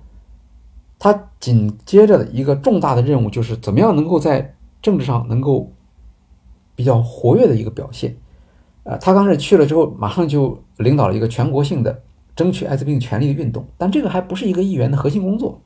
[1.00, 5.72] 他紧接着的一个重大的任务就是怎么样能够在政治上能够
[6.76, 8.18] 比较活跃的一个表现。
[8.84, 12.02] 呃，他当时去了之后，马上就领导了一个全国性的
[12.36, 13.66] 争取艾滋病权利的运动。
[13.78, 15.62] 但这个还不是一个议员的核心工作，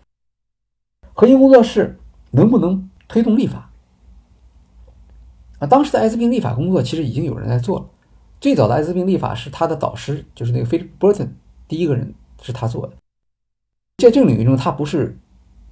[1.13, 1.97] 核心工作是
[2.31, 3.71] 能不能推动立法。
[5.59, 7.85] 啊，当时的艾滋病立法工作其实已经有人在做了。
[8.41, 11.29] 最早的艾滋病立法是他的导师，就是那个 Philip Burton，
[11.69, 12.93] 第一个人是他做的。
[13.97, 15.17] 在这个领域中，他不是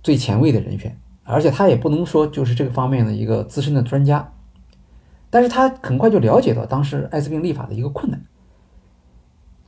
[0.02, 4.34] 最前卫的人选，而且他也不能说就是这个方面的一个资深的专家。
[5.34, 8.24] 但是他很快就了解到当时艾滋病立法的一个困难，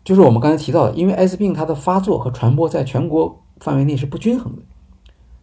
[0.04, 4.62] 就是我们刚才提到的，因为艾滋病它的发作和传播在全国范围内是不均衡的，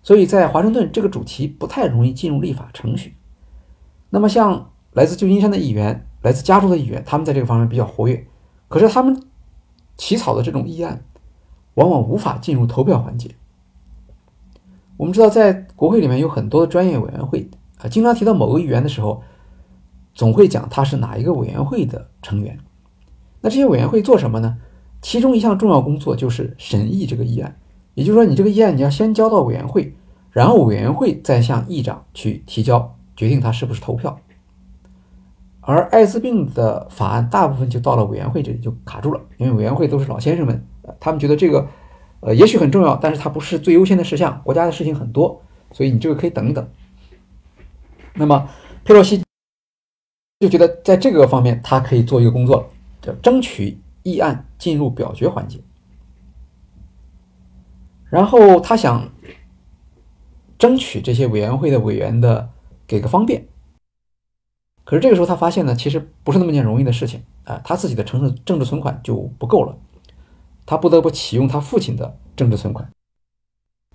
[0.01, 3.17] 所以在华盛顿这个主题不太容易进入立法程序。
[4.11, 8.25] 那么像来自旧金山的议员、来自加州的议员，他们在这个方面比较活跃，
[8.69, 9.21] 可是他们
[9.97, 11.05] 起草的这种议案
[11.75, 13.29] 往往无法进入投票环节。
[14.97, 19.21] 我们知道，在国会里面有很多的专业委员会啊，经常提到某个议员的时候。
[20.15, 22.59] 总会讲他是哪一个委员会的成员，
[23.41, 24.59] 那这些委员会做什么呢？
[25.01, 27.59] 其中一项重要工作就是审议这个议案，
[27.95, 29.95] 也就是说，你这个议案你要先交到委员会，
[30.31, 34.21] 然后委员会再向议长去提交，决定他是不是投票。
[35.61, 40.65] 而艾滋病的法案大部分就到了委员会这里就卡住了，因为委员会都是老先生们，
[41.01, 41.67] 他们觉得这个
[42.21, 46.69] 呃也许很重要，但是它不是最优先的事项，国家的事情很多，所以你这个可以等一等。
[48.15, 48.49] 那么
[48.85, 49.23] 佩洛西。
[50.43, 52.69] 就觉得在这个方面，他可以做一个工作，
[53.01, 55.61] 叫争取议案进入表决环节。
[58.11, 59.09] 然后他想
[60.59, 62.51] 争取这些委员会的委员的
[62.89, 63.47] 给个方便。
[64.83, 69.77] 可是这个时候他发现呢，其实不是那么件容易的事情啊，他自己的城市政治存款就不够了，
[70.67, 72.91] 他不得不启用他父亲的政治存款。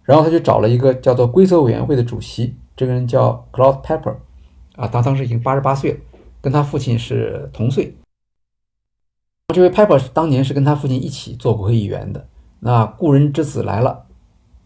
[0.04, 4.16] 然后他就找了一个叫做规则委员会的主席，这个人叫 Claude Pepper，
[4.78, 6.00] 啊，他当时已经八十八岁了。
[6.42, 7.96] 跟他父亲是同岁，
[9.54, 12.28] 这位 Pepper 当年是跟他父亲一起做国会议员的。
[12.60, 14.06] 那故人之子来了，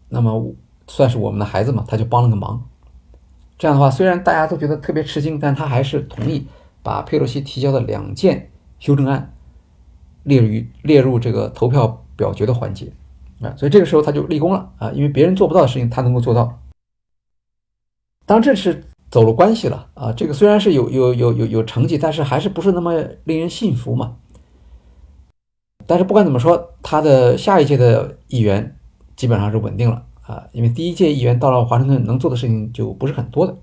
[0.08, 0.54] 那么
[0.86, 2.68] 算是我们的孩子嘛，他就帮了个忙。
[3.58, 6.46] 这样的话，虽然大家都觉得特别吃惊，但他还是同意
[6.82, 9.34] 把佩洛西提交的两件修正案
[10.22, 12.92] 列于列入这个投票表决的环节
[13.40, 13.54] 啊。
[13.56, 16.60] 所以这个时候他就立功了啊，因为别人做不到的事情，他能够做到。
[18.26, 18.84] 当这是。
[19.12, 20.10] 走了关系了啊！
[20.10, 22.94] 这个虽然是有有有有有成绩，但是还是不是那么
[23.24, 24.16] 令人信服嘛。
[25.86, 28.74] 但是不管怎么说，他的下一届的议员
[29.14, 33.54] 基本上是稳定了啊，因为第一届议员到了华盛顿能做的事情就不是很多的。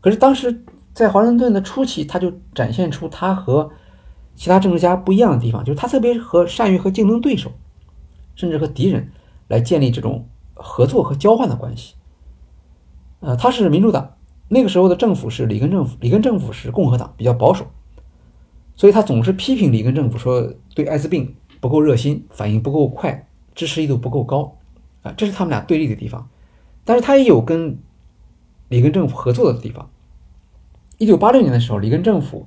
[0.00, 3.70] 可是当时在华盛顿的初期，他就展现出他和
[4.34, 7.52] 其他政治家不一样的地方，就是他特别和善于和竞争对手，
[8.34, 9.12] 甚至和敌人
[9.46, 11.94] 来建立这种合作和交换的关系。
[13.20, 14.13] 呃，他是民主党。
[14.48, 17.66] 那个时候的政府是里根政府，里根政府是共和党，比较保守，
[18.76, 24.58] 所以他总是批评里根政府说对艾滋病不够热心，反应不够快，支持力度不够高，
[25.02, 26.28] 啊，这是他们俩对立的地方。
[26.84, 27.78] 但是他也有跟
[28.68, 29.88] 里根政府合作的地方。
[30.98, 32.46] 一九八六年的时候，里根政府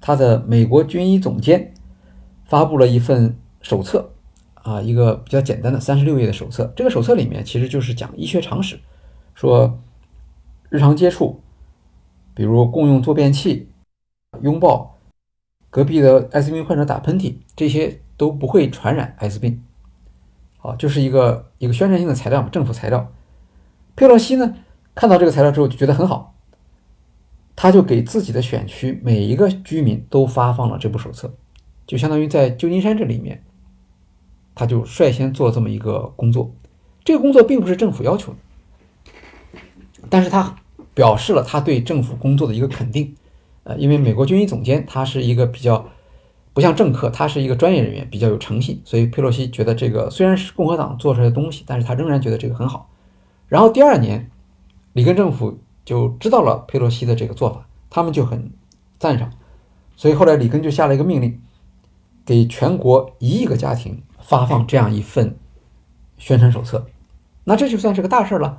[0.00, 1.74] 他的美国军医总监
[2.46, 4.10] 发布了一份手册，
[4.54, 6.72] 啊，一个比较简单的三十六页的手册。
[6.74, 8.80] 这个手册里面其实就是讲医学常识，
[9.34, 9.78] 说。
[10.70, 11.40] 日常接触，
[12.32, 13.68] 比如共用坐便器、
[14.40, 14.96] 拥抱、
[15.68, 19.62] 隔壁的艾滋病患者打喷嚏，这些都不会传染艾滋病。
[20.58, 23.12] 好，就是一个一个宣传性的材料，政府材料。
[23.96, 24.54] 佩洛西呢，
[24.94, 26.34] 看到这个材料之后就觉得很好，
[27.56, 31.34] 他就给自己的选区每一个居民都发放了这部手册，
[31.84, 33.42] 就相当于在旧金山这里面，
[34.54, 36.54] 他就率先做这么一个工作。
[37.02, 38.38] 这个工作并不是政府要求的。
[40.10, 40.56] 但是他
[40.92, 43.14] 表示了他对政府工作的一个肯定，
[43.62, 45.88] 呃，因为美国军医总监他是一个比较
[46.52, 52.90] 不像政客，他是一个专业人员，比较有诚信，所以佩洛西觉得这个虽然是共和党做出来的东西，但是他仍然觉得这个很好。
[53.46, 54.30] 然后第二年，
[54.92, 58.50] 里根政府就知道了佩洛西的这个做法，他们就很
[58.98, 59.30] 赞赏，
[59.94, 61.40] 所以后来里根就下了一个命令，
[62.26, 65.36] 给全国一亿个家庭发放这样一份
[66.18, 66.86] 宣传手册，
[67.44, 68.58] 那这就算是个大事了。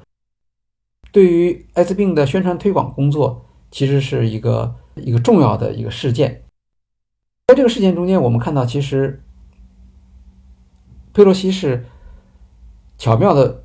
[1.12, 6.43] 对于艾滋病的宣传推广工作，其实是一个一个重要的一个事件。
[7.47, 9.22] 在这个事件中间，我们看到，其实
[11.14, 11.86] 佩洛西是
[12.97, 13.64] 巧妙的，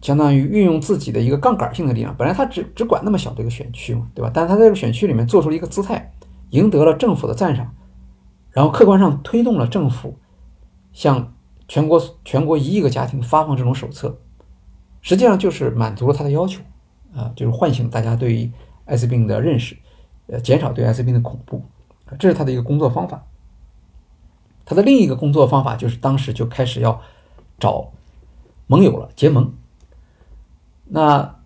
[0.00, 2.14] 相当于运用自己的一个杠杆性的力量。
[2.16, 4.30] 本来他只只管那么小的一个选区嘛，对吧？
[4.32, 6.12] 但是他在这个选区里面做出了一个姿态，
[6.50, 7.74] 赢得了政府的赞赏，
[8.52, 10.16] 然后客观上推动了政府
[10.92, 11.34] 向
[11.66, 14.20] 全国全国一亿个家庭发放这种手册，
[15.00, 16.62] 实际上就是满足了他的要求。
[17.14, 18.50] 啊，就是唤醒大家对于
[18.84, 19.76] 艾滋病的认识，
[20.26, 21.62] 呃，减少对艾滋病的恐怖，
[22.18, 23.24] 这是他的一个工作方法。
[24.66, 27.00] 他的另一个工作方法就是当时就开始要
[27.58, 27.92] 找
[28.66, 29.52] 盟友了，结盟。
[30.86, 31.36] 那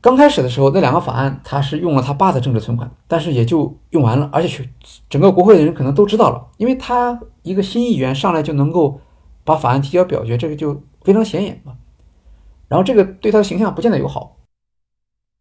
[0.00, 4.68] 刚开始的时候，那两个法案他是用了他爸的政治存款，但是也就用完了，而且
[5.08, 9.00] 整个国会的人可能都知道了，因为他一个新议员上来就能够
[9.44, 11.76] 把法案提交表决，这个就非常显眼嘛。
[12.68, 14.36] 然后这个对他的形象不见得友好。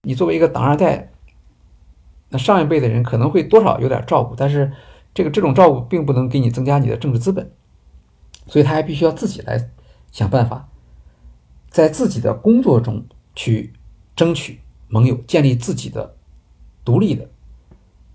[0.03, 1.11] 你作为一个党二代，
[2.29, 4.71] 那上一辈的人可能会多少有点照顾，但是
[5.13, 7.51] 这个这种照顾并不能给你增加你的政治资本，
[8.47, 9.69] 所以他还必须要自己来
[10.11, 10.69] 想办法，
[11.69, 13.05] 在自己的工作中。
[13.35, 13.71] 去
[14.17, 16.17] 争取盟友，建立自己的
[16.83, 17.29] 独立的、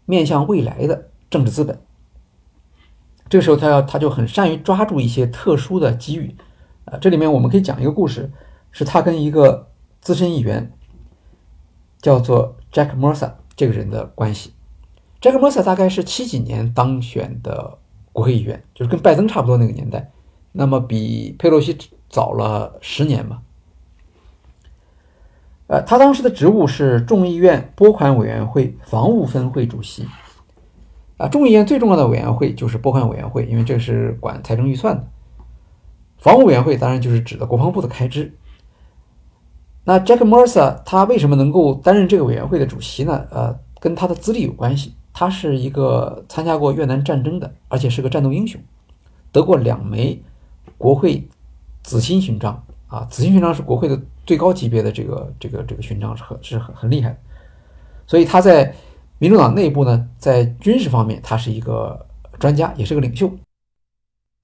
[0.05, 1.81] 面向未来的政治资本。
[3.31, 6.37] 这个时候，他要他就很善于抓住一些特殊的机遇。
[6.85, 8.31] 啊，这里面我们可以讲一个故事，
[8.71, 9.71] 是他跟一个
[10.03, 10.71] 资深议员
[12.05, 14.53] 叫做 Jack Mercer 这个人的关系。
[15.23, 17.79] Jack Mercer 大概是七几年当选的
[18.13, 20.11] 国会议员，就是跟拜登差不多那个年代，
[20.53, 21.79] 那么比佩洛西
[22.11, 23.41] 早了十年嘛。
[25.67, 30.07] 呃，他当时的职务是众议院拨款委员会防务分会主席。
[31.17, 35.09] 啊，众议院最重要的委员会就是拨款委员会，因为这是管财政预算的。
[36.19, 38.37] 防务委员会当然就是指的国防部的开支。
[39.85, 43.27] 那 Jack Mercer 他为什么能够担任这个委员会的主席呢？
[43.31, 44.95] 呃，跟他的资历有关系。
[45.13, 48.61] 他是一个参加过越南战争的，而且是个战斗英雄，
[49.31, 50.21] 得过两枚
[50.77, 51.29] 国会
[51.83, 52.65] 紫心勋章。
[52.89, 54.01] 啊，紫心勋章是国会的。
[54.27, 57.17] 最高级别的这个这个这个勋章是很是很很厉害的，
[58.07, 58.75] 所以他在
[59.19, 62.07] 民主党内部呢，在军事方面他是一个
[62.39, 63.31] 专家，也是个领袖。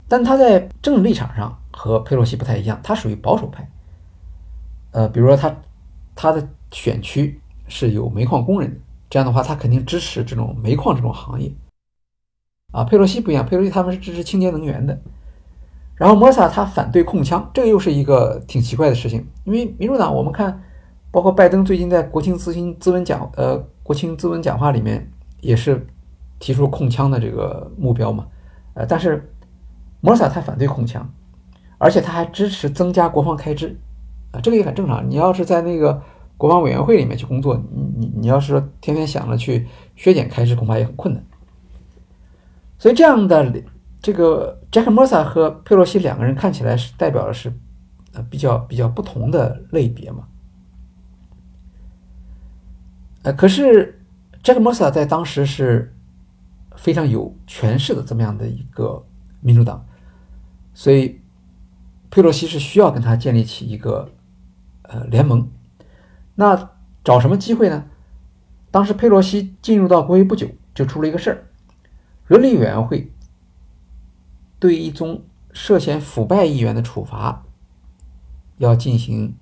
[0.07, 3.67] 但他在政治立场上和佩洛西不太一样，他属于保守派。
[4.93, 5.55] 呃，比如说他
[6.15, 11.53] 他的选区是有煤矿工人，这样的话他肯定支持这种煤矿这种行业。
[12.73, 14.99] 啊，佩洛西不一样，佩洛西他们是支持清洁能源的。
[15.97, 19.27] 然后摩萨他反对控枪，这个又是一个挺奇怪的事情。
[19.45, 20.63] 因为民主党，我们看，
[21.11, 25.11] 包括拜登最近在国情咨询咨文讲，呃，国情咨文讲话里面
[25.41, 25.87] 也是
[26.39, 28.27] 提出控枪的这个目标嘛，
[28.75, 29.31] 呃，但是
[30.01, 31.07] 摩萨他反对控枪，
[31.77, 33.79] 而且他还支持增加国防开支，
[34.33, 35.09] 啊，这个也很正常。
[35.09, 36.03] 你要是在那个
[36.37, 39.67] 国防委员会里面去工作，你你你要是天天想着去
[39.97, 41.25] 削减开支，恐怕也很困难。
[42.79, 43.63] 所以这样的。
[44.03, 47.53] 这个 Jack Mercer 和佩洛西两个人看起来是代表的是，
[48.15, 50.27] 呃，比较比较不同的类别嘛。
[53.21, 54.01] 呃，可是
[54.43, 55.95] Jack Mercer 在当时是
[56.77, 59.05] 非常有权势的这么样的一个
[59.43, 59.85] 民主党，
[60.73, 61.21] 所以
[62.11, 64.11] 佩洛西是需要跟他建立起一个
[64.91, 65.49] 呃联盟。
[66.35, 66.71] 那
[67.03, 67.87] 找什么机会呢？
[68.71, 71.47] 当时佩洛西进入到国会不久，就出了一个事儿，
[72.29, 73.11] 伦理委员会。
[74.59, 75.23] 对一宗
[75.53, 77.45] 涉嫌腐败议员的处罚，
[78.59, 79.35] 要进行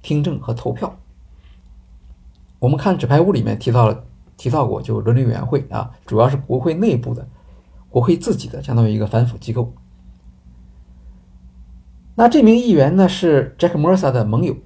[0.00, 0.98] 听证和投票。
[2.58, 4.04] 我们看《纸牌屋》里面提到了，
[4.38, 7.28] 提到过，就伦理委员会啊，主要是国会内部的，
[7.90, 9.74] 国会自己的，相当于一个反腐机构。
[12.14, 14.56] 那这名议员呢是 Jack Mercer 的盟友，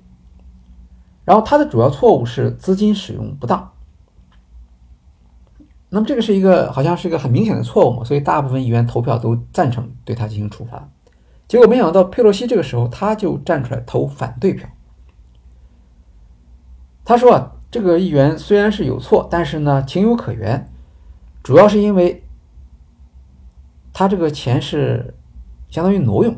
[1.27, 3.73] 然后他的主要错误是资金使用不当。
[5.91, 10.89] 那么这个是一个好像是一个很明显的错误嘛，所以大部分议员投票都赞成对他进行处罚。
[11.49, 14.69] 结果没想到佩洛西这个时候他就站出来投反对票。
[17.05, 20.73] 他说啊，这个议员虽然是有错，但是呢情有可原，
[21.43, 22.25] 主要是因为
[23.93, 25.15] 他这个钱是
[25.71, 26.37] 相当于挪用。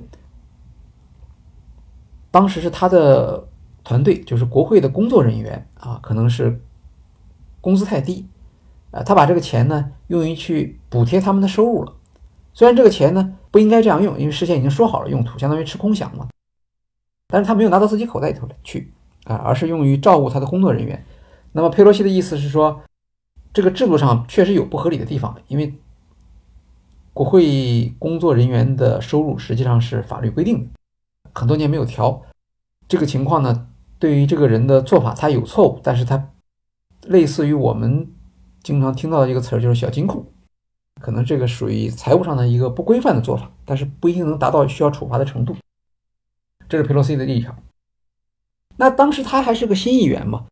[2.30, 3.47] 当时是他的
[3.88, 6.60] 团队，就是国会的工作人员啊，可能是
[7.62, 8.28] 工资太低。
[8.90, 11.94] 啊，他把这个钱呢用于去补贴他们的收入了。
[12.52, 16.28] 虽然这个钱呢不应该这样用，因为事先已经说好了用途，相当于吃空饷嘛。
[17.28, 18.92] 但是他没有拿到自己口袋里头来去
[19.24, 21.02] 啊，而是用于照顾他的工作人员。
[21.52, 22.82] 那么佩洛西的意思是说，
[23.54, 25.74] 这个制度上确实有不合理的地方，因为
[27.14, 30.68] 国会工作人员的收入实际上是法律规定的，
[31.32, 32.22] 很多年没有调。
[32.86, 33.68] 这个情况呢，
[33.98, 36.30] 对于这个人的做法，他有错误，但是他
[37.02, 38.12] 类似于我们。
[38.60, 40.30] 经常听到的一个词儿就是小金库，
[41.00, 45.56] 可能这个属于财务上的一个不规范的做法，但是不一定能达到需要处罚的程度。
[46.68, 47.56] 这是佩洛西的立场。
[48.76, 50.46] 那当时他还是个新议员嘛，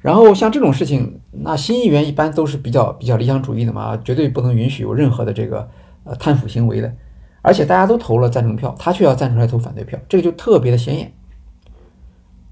[0.00, 5.70] 然后像这种事情，那新议员一般都是比较比较理想主义的嘛，绝对不能允许有任何的这个
[6.04, 6.94] 呃贪腐行为的。
[7.40, 11.15] 而且大家都投了赞成票，他却要站出来投反对票，这个就特别的显眼。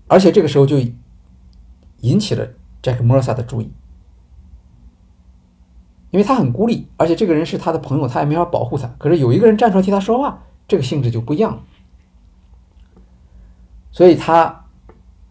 [0.06, 0.76] 而且这个时候就
[2.00, 2.46] 引起了
[2.82, 3.70] Jack m e r s a 的注意。
[6.10, 8.86] 因为他很孤立，而且这个人是他的朋友，他也没法保护他。
[8.98, 11.62] 可是有一个人站出来替他说话，这个性质就不一样了。
[13.90, 14.66] 所以他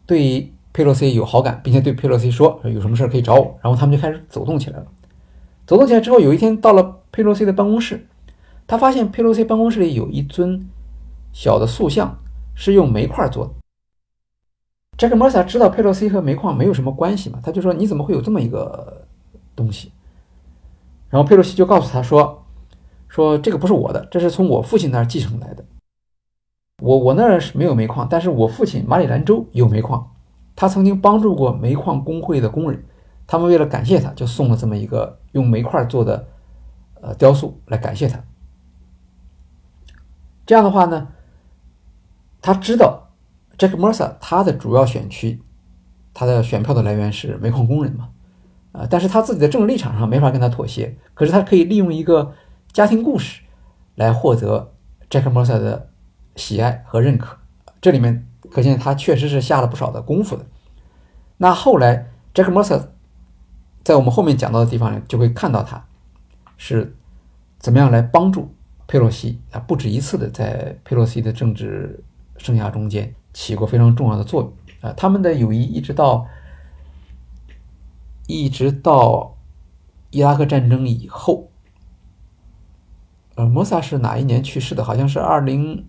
[0.06, 3.58] 对佩洛西有好感，并且对佩洛西说有什么事可以找我。
[3.62, 4.86] 然后他们就开始走动起来了。
[5.66, 8.06] 走动起来之后，有一天到了佩洛西的办公室，
[8.68, 10.68] 他发现佩洛西办公室里有一尊
[11.32, 12.18] 小的塑像，
[12.56, 13.54] 是用煤块做的。
[14.96, 19.06] 杰克·莫萨知道佩洛西和煤矿没有什么关系嘛，他就说：“你怎么会有这么一个
[19.56, 19.92] 东西？”
[21.10, 22.46] 然后佩洛西就告诉他说
[23.10, 25.66] ：“说这个不是我的，这是从我父亲那儿继承来的。
[26.82, 30.12] 我我那儿是没有煤矿，但是我父亲马里兰州有煤矿，
[30.56, 32.86] 他曾经帮助过煤矿工会的工人，
[33.26, 36.28] 他们为了感谢他，就送了这么一个用煤块做的
[37.02, 38.24] 呃雕塑来感谢他。
[40.46, 41.08] 这样的话呢，
[42.40, 43.00] 他知道。”
[43.58, 45.42] Jack Mercer 他的主要选区，
[46.14, 48.10] 他的选票的来源是煤矿工人嘛，
[48.72, 52.34] 啊，但是他自己的政治立场上没法跟他妥协，可是他可以利用一个
[52.72, 53.42] 家庭故事
[53.96, 54.74] 来获得
[55.10, 55.90] Jack Mercer 的
[56.36, 57.38] 喜爱和认可，
[57.80, 60.46] 这里面可见他确实是下了不少的功夫的。
[61.38, 62.88] 那后来 Jack Mercer
[63.84, 65.86] 在我们后面讲到的地方就会看到他
[66.58, 66.96] 是
[67.60, 68.54] 怎么样来帮助
[68.88, 72.04] 佩洛西啊，不止一次的在佩洛西的政治
[72.38, 73.14] 生涯中间。
[73.34, 74.94] 起过非常重要的作用啊！
[74.96, 76.28] 他们的友谊一直到
[78.28, 79.36] 一直到
[80.12, 81.50] 伊拉克战争以后，
[83.36, 84.84] 呃，摩萨是哪一年去世的？
[84.84, 85.86] 好像是二零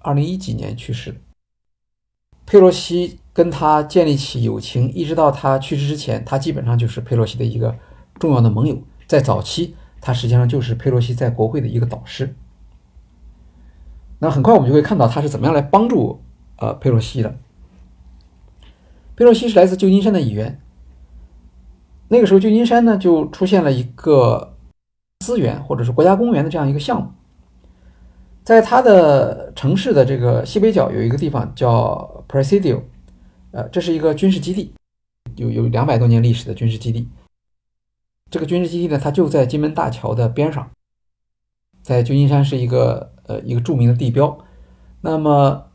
[0.00, 1.20] 二零一几年去世的。
[2.44, 7.78] 佩洛西跟他建立起友情，一直到他去世之前，他基本上就是佩洛西的一个
[8.18, 8.82] 重要的盟友。
[9.06, 12.34] 在早期，他实际上就是佩洛西在国会的一个导师。
[14.18, 16.20] 那很快我们就会看到他是怎么样来帮助。
[16.60, 17.36] 呃，佩洛西的。
[19.16, 20.60] 佩洛西是来自旧金山的议员。
[22.08, 24.56] 那个时候，旧金山呢就出现了一个
[25.20, 27.10] 资源或者是国家公园的这样一个项目。
[28.42, 32.82] 在他的城市的这个西北角有一个地方叫 Presidio，
[33.52, 34.74] 呃，这是一个军事基地，
[35.36, 37.08] 有有两百多年历史的军事基地。
[38.30, 40.68] 这个军事基地呢，它就在金门大桥的边上，
[41.82, 44.36] 在旧金山是一个呃一个著名的地标。
[45.02, 45.69] 那么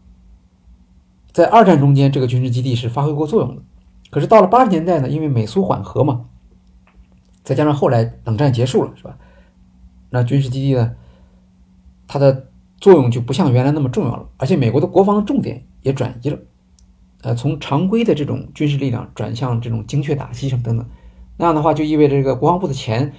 [1.36, 3.61] 在二战中间，这个军事基地是发挥过作用的。
[4.09, 6.27] 可是到了八十年代呢，因为美苏缓和嘛，
[7.43, 9.17] 再加上后来冷战结束了，是吧？
[10.11, 10.95] 那军事基地呢，
[12.07, 12.47] 它的
[12.79, 14.29] 作用就不像原来那么重要了。
[14.38, 16.39] 而且美国的国防重点也转移了，
[17.23, 20.88] 呃，从常规的这种军事力量转向这种精确打击什么等等。
[21.36, 23.11] 那样的话，就意味着这个国防部的钱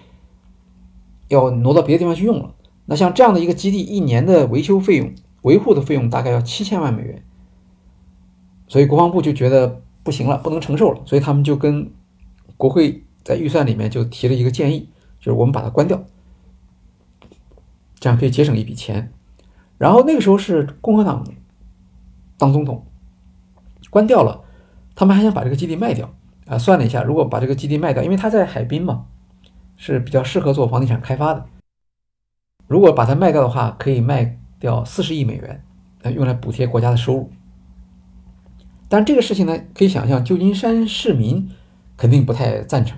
[1.28, 2.54] 要挪到别的地方去用了。
[2.86, 5.12] 那像这样的一个基地，一年的维修费用、
[5.42, 7.22] 维护的费用大概要七千万美元。
[8.68, 11.90] 所以国防部就觉得不行了，不能承受了，所以他们就跟
[12.56, 14.88] 国会在预算里面就提了一个建议，
[15.18, 16.02] 就是我们把它关掉，
[17.98, 19.12] 这样可以节省一笔钱。
[19.78, 21.24] 然后那个时候是共和党
[22.38, 22.86] 当总统，
[23.90, 24.42] 关掉了，
[24.94, 26.14] 他们还想把这个基地卖掉
[26.46, 26.56] 啊。
[26.56, 29.06] 算了一下，如果把这个基地卖掉，因为它在海滨嘛，
[29.76, 31.44] 是比较适合做房地产开发的。
[32.66, 35.62] 如果把它卖掉的话，可以卖掉四十亿美元，
[36.14, 37.30] 用来补贴国家的收入。
[38.88, 41.50] 但这个事情呢，可以想象，旧金山市民
[41.96, 42.96] 肯定不太赞成。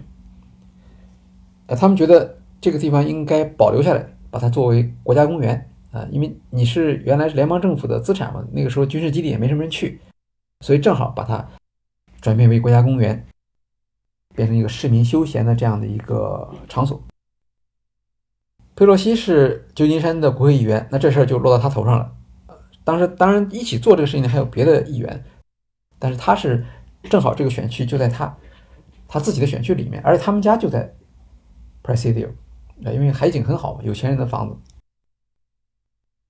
[1.66, 10.00] 呃，他们觉得这个地方应该保留下来，把它作为国家公园啊，因为你是原来是联邦政府的资产嘛，那个时候军事基地也没什么人去，
[10.60, 11.48] 所以正好把它
[12.20, 13.24] 转变为国家公园，
[14.34, 17.02] 变成一个市民休闲的这样的一个场所。
[18.76, 22.12] 佩洛西是旧金山的国会议员，那这事儿就落到他头上了。
[22.84, 25.24] 当时当然一起做这个事情的还有别的议员。
[25.98, 26.64] 但是他是
[27.04, 28.36] 正好这个选区就在他
[29.06, 30.94] 他自己的选区里面，而且他们家就在
[31.82, 32.28] Presidio，
[32.80, 34.56] 因为海景很好嘛，有钱人的房子。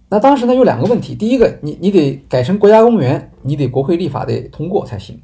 [0.09, 5.21] 那当时呢有两个问题，第一个，你你得改成国家公园，你得国会立法得通过才行。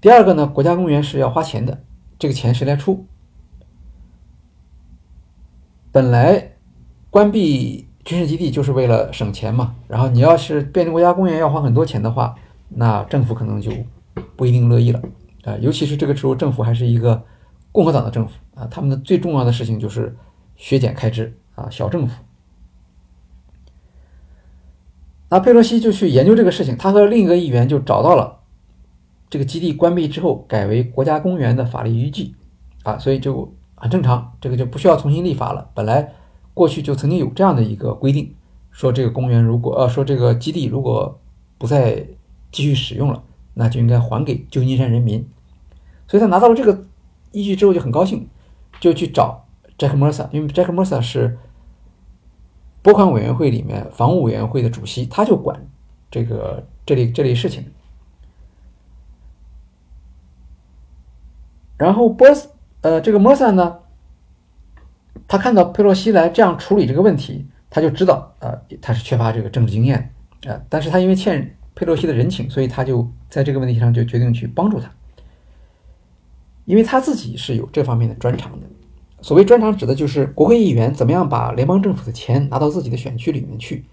[0.00, 1.84] 第二个呢，国家公园是要花钱的，
[2.18, 3.06] 这个钱谁来出？
[5.92, 6.52] 本来
[7.10, 12.34] 关闭军事基地就是为了省钱嘛，然后你要是变成国家公园要花很多钱的话。
[12.74, 13.70] 那政府可能就
[14.36, 15.02] 不一定乐意了
[15.44, 17.22] 啊，尤其是这个时候政府还是一个
[17.70, 20.16] 共和党的政府啊，他们的最重要的事情就是
[20.56, 22.22] 削减开支啊，小政府。
[25.28, 28.40] 那佩洛西就去研究这个事情，他和另一个议员就找到了
[29.30, 32.34] 这个基地关闭之后改为国家公园的法律依据
[32.82, 35.70] 啊，所以就很正常，这个就不需要重新立法了。
[35.74, 36.12] 本来
[36.52, 38.34] 过去就曾经有这样的一个规定，
[38.70, 41.18] 说这个公园如果呃说这个基地如果
[41.56, 42.06] 不再
[42.52, 43.24] 继续使用了，
[43.54, 45.26] 那就应该还给旧金山人民。
[46.06, 46.84] 所以他拿到了这个
[47.32, 48.28] 依据之后就很高兴，
[48.78, 49.46] 就去找
[49.78, 51.38] Jack Mercer，因为 Jack Mercer 是
[52.82, 55.66] 拨款委员会里面防务委员会的主席，他就管
[56.10, 57.64] 这个这类这类事情。
[61.78, 62.50] 然后波斯
[62.82, 63.78] 呃这个 Mercer 呢，
[65.26, 70.14] 他看到佩洛西来这样处理这个问题，他就知道呃他是缺乏这个政治经验
[70.46, 74.90] 啊，但是他因为欠佩洛西的人情，所以他就在这个问题上就决定去帮助他。
[76.64, 78.66] 因为他自己是有这方面的专长的。
[79.20, 83.84] 所谓专长，指的就是国会议员怎么样把联邦政府的钱拿到自己的选区里面去。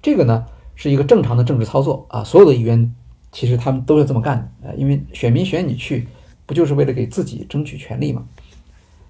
[0.00, 2.94] 这个呢是一个正常的政治操作啊，所有的议员
[3.32, 6.06] 其实他们都是这么干的啊，因为选民选你去，
[6.46, 8.24] 不就是为了给自己争取权利吗？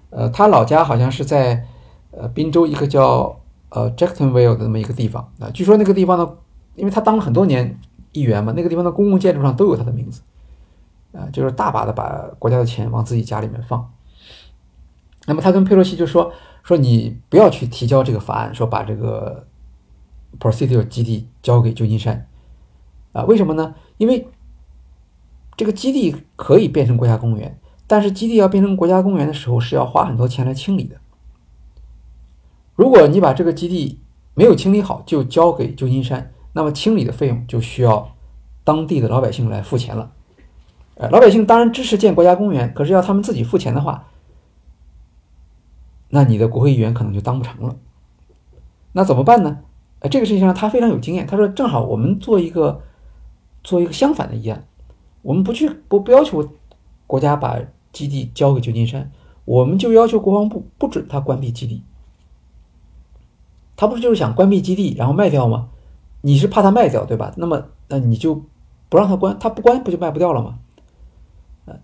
[0.09, 1.63] 呃，他老家好像是在
[2.11, 6.29] 呃宾州一个叫呃 Jacksonville 的那么一个地方啊，据说那个地方呢，
[6.75, 7.79] 因为他当了很多年
[8.11, 10.21] 议员嘛，那个地方的公共建筑上都有他的名字。
[11.13, 13.91] 啊，就是大把的把国家的钱往自己家里面放。
[15.25, 16.31] 那么他跟佩洛西就说
[16.63, 19.47] 说你不要去提交这个法案，说把这个
[20.39, 22.27] Presidio 基地交给旧金山。
[23.13, 23.73] 啊，为什么呢？
[23.97, 24.27] 因为
[25.55, 30.97] 这个基地可以变成国家公园，但是基地要变成国家公园的时候是要花很多钱来清理的。
[32.75, 34.01] 如果你把这个基地
[34.35, 38.15] 没有清理好就交给旧金山，那么清理的费用就需要
[38.63, 40.11] 当地的老百姓来付钱了。
[40.95, 44.07] 呃，老百姓当然支持建国家公园，可是要他们自己付钱的话，
[46.09, 47.75] 那你的国会议员可能就当不成了。
[48.93, 49.59] 那怎么办呢？
[49.99, 51.27] 呃，这个事情上他非常有经验。
[51.27, 52.81] 他说：“正好我们做一个
[53.63, 54.65] 做一个相反的议案，
[55.21, 56.49] 我们不去不不要求
[57.05, 57.59] 国家把
[57.93, 59.11] 基地交给旧金山，
[59.45, 61.83] 我们就要求国防部不准他关闭基地。
[63.75, 65.69] 他不是就是想关闭基地然后卖掉吗？
[66.27, 67.33] 你是怕他卖掉对吧？
[67.37, 68.43] 那么那你就
[68.89, 70.59] 不让他关，他不关不就卖不掉了吗？”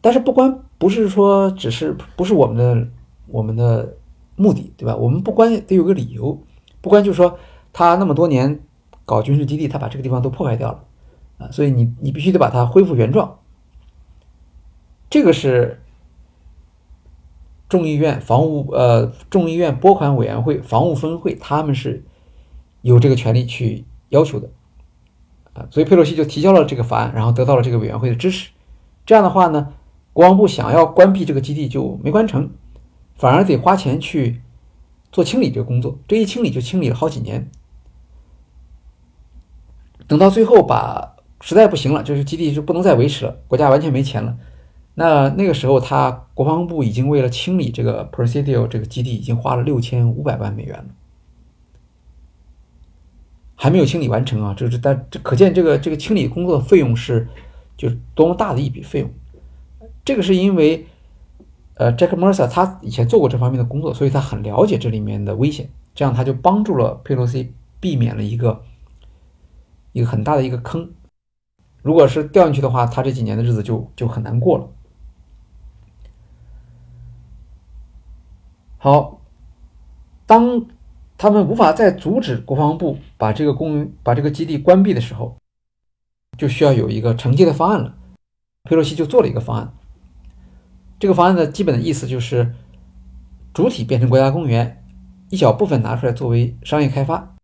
[0.02, 2.88] 但是不关不是说只是不是我们的
[3.28, 3.96] 我们的
[4.36, 4.96] 目的，对吧？
[4.96, 6.42] 我们不关得有个理由，
[6.82, 7.38] 不关就是说
[7.72, 8.60] 他那么多年
[9.06, 10.84] 搞军事基地，他把这个地方都破坏掉了
[11.38, 13.40] 啊，所以你你必须得把它恢复原状。
[15.10, 15.82] 这个是
[17.70, 22.04] 众议院防务呃众议院拨款委员会防务分会，他们是
[22.82, 24.48] 有这个权利去要求的
[25.54, 28.52] 啊，所以佩洛西就提交了这个法案，然后得到了这个委员会的支持。
[29.06, 29.74] 这样的话呢，
[30.14, 32.50] 国防部想要关闭这个基地就没关成，
[33.16, 34.42] 反而得花钱去
[35.12, 35.98] 做清理这个工作。
[36.08, 37.50] 这一清理就清理了好几年，
[40.08, 44.38] 等到最后把实在不行了，就是基地就不能再维持了，国家完全没钱了。
[44.96, 50.86] 那那个时候，他国防部已经为了清理这个 Presidio 这个基地，已经花了六千五百万美元了，
[53.64, 54.54] 还没有清理完成啊！
[54.54, 57.26] 这是但这可见这个这个清理工作的费用是。
[57.76, 59.10] 就是多么大的一笔费用，
[60.06, 60.86] 这个是因为，
[61.74, 68.64] 呃，Jack Mercer 他以前做过这方面的工作，所以他很了解这里面的危险，这样他就帮助了佩洛西避免了一个
[69.92, 70.92] 一个很大的一个坑。
[71.82, 74.70] 如果是掉进去的话，他这几年的日子就就很难过了。
[78.78, 79.20] 好，
[80.28, 80.68] 当
[81.18, 85.38] 他们无法再阻止国防部把这个公把这个基地关闭的时候。
[86.36, 87.96] 就需要有一个承接的方案了，
[88.64, 89.72] 佩洛西就做了一个方案。
[90.98, 92.56] 这个方案的基本的意思就是，
[93.54, 94.84] 主体变成国家公园，
[95.30, 97.36] 一小部分拿出来作为商业开发，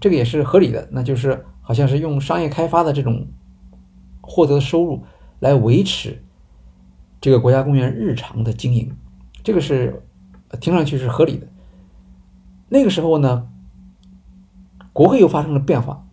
[0.00, 0.88] 这个也是合理的。
[0.90, 3.26] 那就是好像是用商业开发的这种
[4.22, 5.04] 获得的收入
[5.40, 6.18] 来维持
[7.20, 8.90] 这个国家公园日常的经营，
[9.44, 10.02] 这个是
[10.62, 11.46] 听上去是合理的。
[12.72, 13.46] 那个时候呢，
[14.94, 16.06] 国会又发生了变化。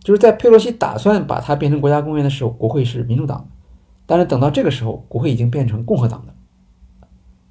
[0.00, 3.48] 就是在佩洛西打算把它变成国家公园的时候，国会是民主党，
[4.06, 6.32] 但是等到这个时候，国会已经变成共和党的，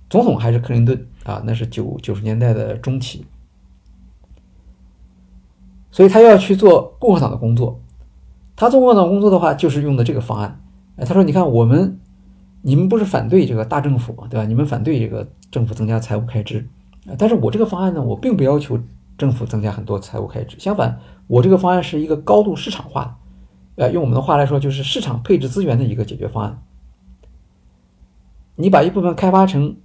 [0.09, 3.26] 总统还是克林顿啊，那是九九十年代的中期，
[5.91, 7.82] 所以他要去做共和党的工作。
[8.55, 10.61] 他做共和党工作的话，就是用的这个方案。
[10.95, 11.99] 哎，他说：“你看，我们
[12.61, 14.45] 你们不是反对这个大政府嘛，对吧？
[14.45, 16.65] 你们反对这个政府增加财务开支，
[17.18, 18.80] 但是我这个方案呢，我并不要求
[19.18, 23.18] 政府增加很多财务开支，相反。”我这个方案是一个高度市场化
[23.76, 26.62] 的，呃，用我们的话来说，就是市场配置资源的一个解决方案。
[28.56, 29.76] 你把一部分开发成，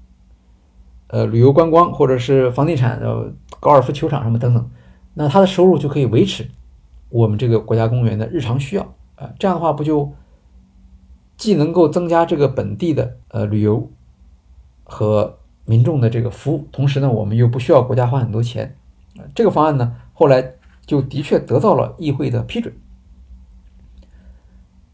[1.07, 4.71] 呃，旅游观光或者是房地产、呃，高尔夫球场什么等等，
[5.15, 6.47] 那它的收入就可以维持
[7.09, 8.83] 我们这个国家公园的日常需要，
[9.17, 10.13] 啊，这样的话不就
[11.39, 13.91] 既能够增加这个本地的呃旅游
[14.85, 18.77] 和民众的这个服务，同时呢，我们又不需要国家花很多钱，
[19.35, 20.55] 这个方案呢，后来。
[20.87, 22.75] 就的确得到了议会的批准，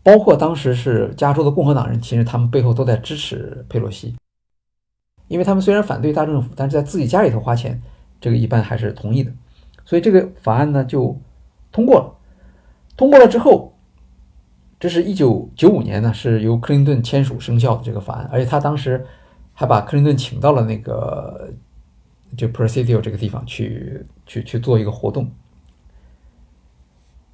[0.02, 4.14] 包括当时是加州的共和党人，其实他们背后都在支持佩洛西。
[5.28, 7.80] 因为他们虽然反对大政府，但是在自己家里头花钱，
[8.20, 9.32] 这个一般还是同意的。
[9.86, 11.18] 所以这个法案呢就
[11.72, 12.12] 通过了。
[12.94, 13.72] 通过了之后，
[14.78, 19.06] 这是一九九五年呢，是由克林顿签署生效的这个法案，而且他当时
[19.58, 21.50] 还把克林顿请到了那个
[22.36, 25.30] 就 Presidio 这个地方去去去做一个活动。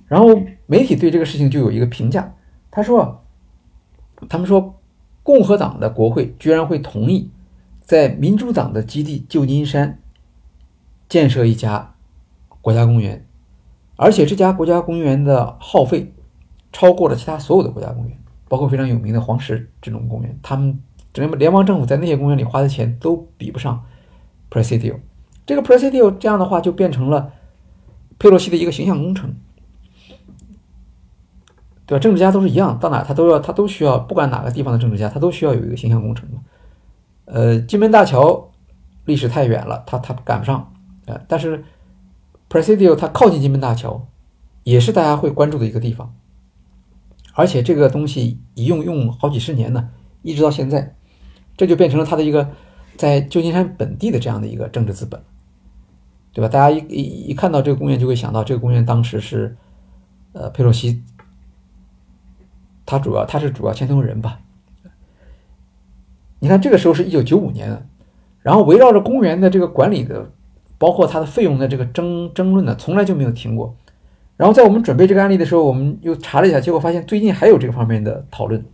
[0.06, 0.28] 然后
[0.66, 2.32] 媒体对这个事情就有一个评价，
[2.70, 3.24] 他说，
[4.28, 4.78] 他们说
[5.24, 7.28] 共和党的国会居然会同意
[7.80, 9.98] 在民主党的基地旧金山
[11.08, 11.94] 建设一家
[12.60, 13.26] 国家公园，
[13.96, 16.12] 而且这家国家公园的耗费
[16.72, 18.16] 超过了其他所有的国家公园，
[18.48, 20.78] 包括非常有名的黄石这种公园，他们
[21.12, 23.84] 整个联邦政府在那些公园里花的钱都比不上
[24.50, 24.96] Presidio。
[25.44, 27.32] 这个 Presidio 这样的话就变成了
[28.18, 29.34] 佩洛西的一个形象工程。
[31.84, 32.00] 对吧？
[32.00, 36.28] 政治家都是一样，到哪他都要，他都需要，不管哪个地方的政治家，他都需要有一个形象工程
[37.24, 38.50] 呃，金门大桥
[39.04, 40.72] 历史太远了，他他赶不上。
[41.06, 41.64] 呃，但是
[42.48, 44.06] Presidio 它靠近金门大桥，
[44.62, 46.14] 也是大家会关注的一个地方。
[47.34, 49.90] 而且这个东西一用用好几十年呢，
[50.22, 50.94] 一直到现在，
[51.56, 52.48] 这就变成了他的一个
[52.96, 55.20] 在旧金山本地的这样的一个政治资本，
[56.32, 56.48] 对吧？
[56.48, 59.56] 大家一一一看到这个公园，就会想到这个公园当时是
[60.32, 61.02] 呃佩洛西。
[62.84, 64.40] 他主要他是主要牵头人吧？
[66.40, 67.88] 你看这个时候是一九九五年，
[68.40, 70.30] 然后围绕着公园的这个管理的，
[70.78, 73.76] 包括它的费用的这个争争论呢，从来就没有停过。
[74.36, 78.64] 然后在我们准备这个案例的时候，我们又查了一下，结果发现最近还有这个方面的讨论。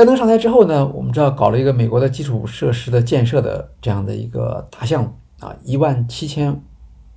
[0.00, 6.58] 拜登上台之后呢，我们知道搞了一个美国的基础设施的建设的这样的一个大项目啊，一万七千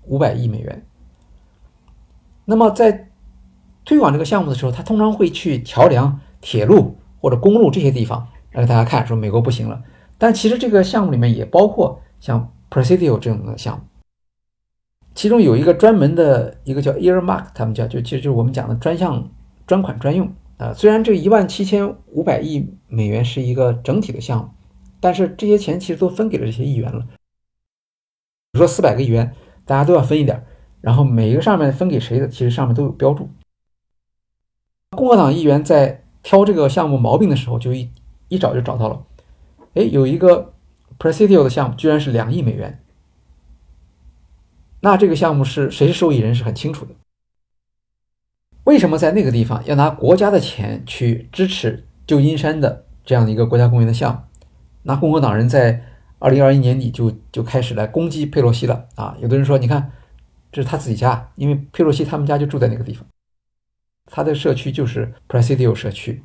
[0.04, 0.86] 五百亿美元。
[2.44, 3.08] 那么在
[3.86, 9.82] 推广这个项目的时候，他通常会去桥梁、铁路或者公路这些地方让大家看，说美国不行了。
[10.18, 13.84] 但其实这个项目里面也包括像 Presidio 这种的项目，
[15.16, 19.32] 其中有一个专门的一个叫 Earmark，他们叫就其实就是我们讲的专项
[19.66, 20.74] 专款专用啊。
[20.74, 24.50] 虽然这一万七千五百亿美元是一个整体的项目，
[25.00, 27.08] 但是这些钱其实都分给了这些议员了。
[28.52, 29.34] 比如说四百个议员，
[29.66, 30.46] 大家都要分一点，
[30.82, 33.30] 然后每一个上面分给谁的，其实上面都有标注。
[34.92, 37.90] 共和党议员在挑这个项目毛病的时候，就一
[38.28, 39.04] 一找就找到了。
[39.74, 40.54] 哎，有一个
[41.00, 42.80] Presidio 的项目，居然是两亿美元。
[44.82, 46.94] 那这个项目是谁是受益人是很清楚的。
[48.66, 54.20] 为什么在那个地方要拿国家的钱去支持旧金山的这样的一个国家公园的项目？
[54.84, 55.84] 那共和党人在
[56.20, 59.18] 二零二一年底就就开始来攻击佩洛西了啊！
[59.20, 59.92] 有的人说，你看，
[60.52, 63.06] 这是他自己家，因为佩洛西他们家就住在那个地方。
[64.10, 66.24] 他的社区就是 Presidio 社区，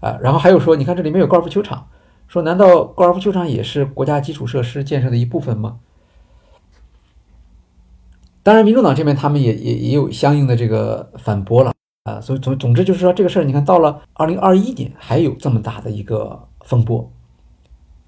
[0.00, 1.88] 啊，然后还有说，你看这里面有高尔夫球场，
[2.28, 5.78] 说难道高尔夫球场也是国家基础设施建设的一部分吗？
[8.42, 11.72] 当然，民主党这边他们也也也有相应的这个反驳了，
[12.04, 17.10] 啊，所以总总之就是说这个事儿，你看到了二零二一年还有这么大的一个风波，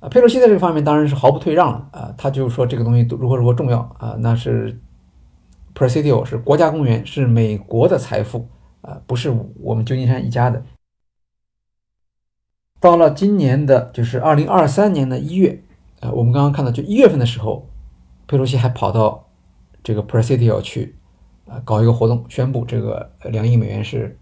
[0.01, 4.81] 啊，佩洛西在这个方面当然是毫不退让了，啊，他就说这个东西如何如何重要啊，那是
[5.75, 8.49] Presidio 是国家公园，是美国的财富。
[8.87, 10.63] 啊，不是我们旧金山一家的。
[12.79, 15.63] 到了今年的，就是二零二三年的一月，
[16.01, 17.67] 啊，我们刚刚看到，就一月份的时候，
[18.27, 19.24] 佩洛西还跑到
[19.85, 20.97] 这个 Presidio 去，
[21.47, 24.19] 啊，搞一个活动，宣布这个两亿美元是，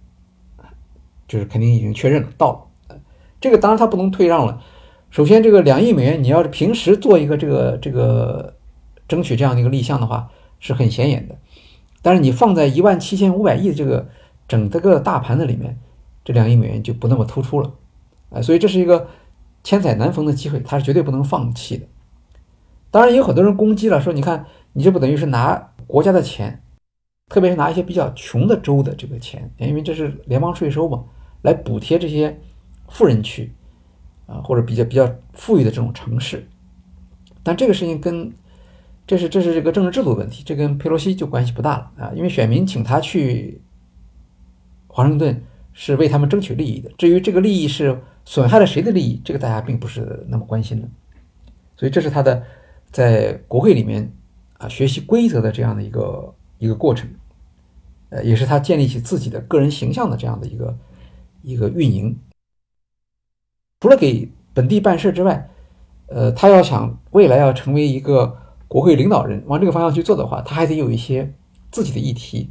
[1.26, 2.98] 就是肯定已经确认了到了。
[3.40, 4.60] 这个当然他不能退让了。
[5.08, 8.54] 首先，这个两亿美元，你要是平时做一个这个这个
[9.08, 11.36] 争取这样的一个立项的话，是很显眼的。
[12.02, 14.06] 但是你放在一万七千五百亿的这个。
[14.48, 15.78] 整这个大盘子里面，
[16.24, 17.72] 这两亿美元就不那么突出了，
[18.28, 19.08] 啊，所以这是一个
[19.64, 21.86] 千载难逢的机会，他是绝对不能放弃的。
[22.90, 26.62] 当然，有很多人攻击了，说你看你这不等于是拿国家的钱，
[27.28, 31.04] 特别是拿一些比较穷的州的这个钱，因为这是联邦税收嘛，
[31.42, 32.38] 来补贴这些
[32.88, 33.52] 富人区
[34.26, 36.46] 啊，或者比较比较富裕的这种城市。
[37.42, 38.32] 但这个事情跟
[39.06, 43.60] 这是这是这个政治制度问题，这跟佩洛西就关系不大了啊，因为选民请他去。
[44.94, 45.42] 华盛顿
[45.72, 50.86] 是为他们争取利益的，至于这个利益是损害了谁的利益，这个大家并不是那么关心的。
[51.78, 52.42] 所以这是他的
[52.90, 54.12] 在国会里面
[54.62, 57.10] 啊学习规则的这样的一个一个过程，
[58.10, 60.78] 呃，也是他建立起自己的个人形象的这样的一个
[61.42, 62.16] 一个运营。
[63.80, 65.50] 除了给本地办事之外，
[66.06, 68.38] 呃，他要想未来要成为一个
[68.68, 71.34] 国会领导人，往这个方向去做的话，他还得有一些
[71.72, 72.50] 自己的议题。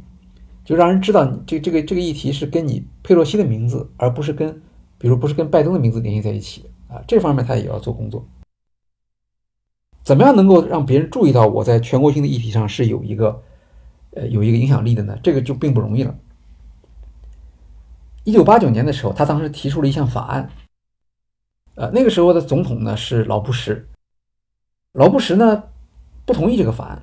[0.64, 4.62] 就让人知道你这这个这个议题是跟你佩洛西的名字，而不是跟，
[4.98, 8.24] 比如不是跟拜登的名字联系在一起啊，这方面他也要做工作。
[10.04, 13.42] 怎么样能够让别人注意到我在全国性的议题上是有一个
[14.14, 15.16] 呃有一个影响力的呢？
[15.22, 16.14] 这个就并不容易了。
[18.24, 20.50] 一九八九年的时候，他当时提出了一项法案，
[21.74, 23.86] 呃，那个时候的总统呢是老布什，
[24.92, 25.64] 老布什呢
[26.24, 27.02] 不同意这个法案，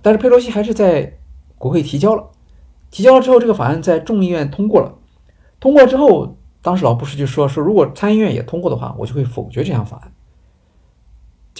[0.00, 1.18] 但是佩洛西还是在
[1.58, 2.30] 国会提交了，
[2.90, 4.94] 提交了之后，这个法案在众议院通过了，
[5.58, 10.12] 通过之后，当时老布什就说说，如果参议院也通过的话，我就会否决这项法案。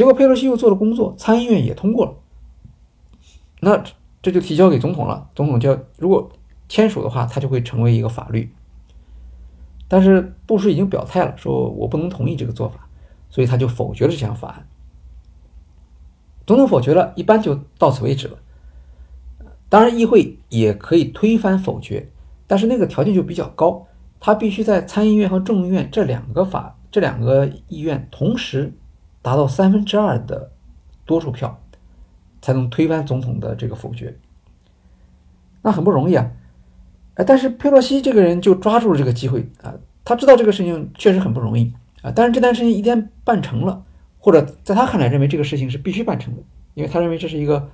[0.00, 2.14] 结果佩洛西又做了工作，参议院也通过了，
[3.60, 3.84] 那
[4.22, 5.28] 这就提交给总统了。
[5.34, 6.32] 总统就要如果
[6.70, 8.50] 签署的话，它就会成为一个法律。
[9.88, 12.88] 但是布什已经表态了，说我不能同意这个做法，
[13.28, 14.66] 所以他就否决了这项法案。
[16.46, 18.38] 总统否决了，一般就到此为止了。
[19.68, 22.08] 当然，议会也可以推翻否决，
[22.46, 23.86] 但是那个条件就比较高，
[24.18, 28.72] 他必须在参议院和众议院这两个法这两个议院同时。
[29.22, 30.50] 达到三分之二的
[31.04, 31.60] 多数票，
[32.40, 34.16] 才能推翻总统的这个否决，
[35.62, 36.30] 那很不容易啊！
[37.14, 43.84] 哎，但是佩洛西这个人就抓住了这个机会啊，他知道这个事情确实很不容易啊，但是这件事情一旦办成了，
[44.18, 46.42] 或者在他看来认为这个事情是必须办成的，
[46.74, 47.68] 因为他认为这是一个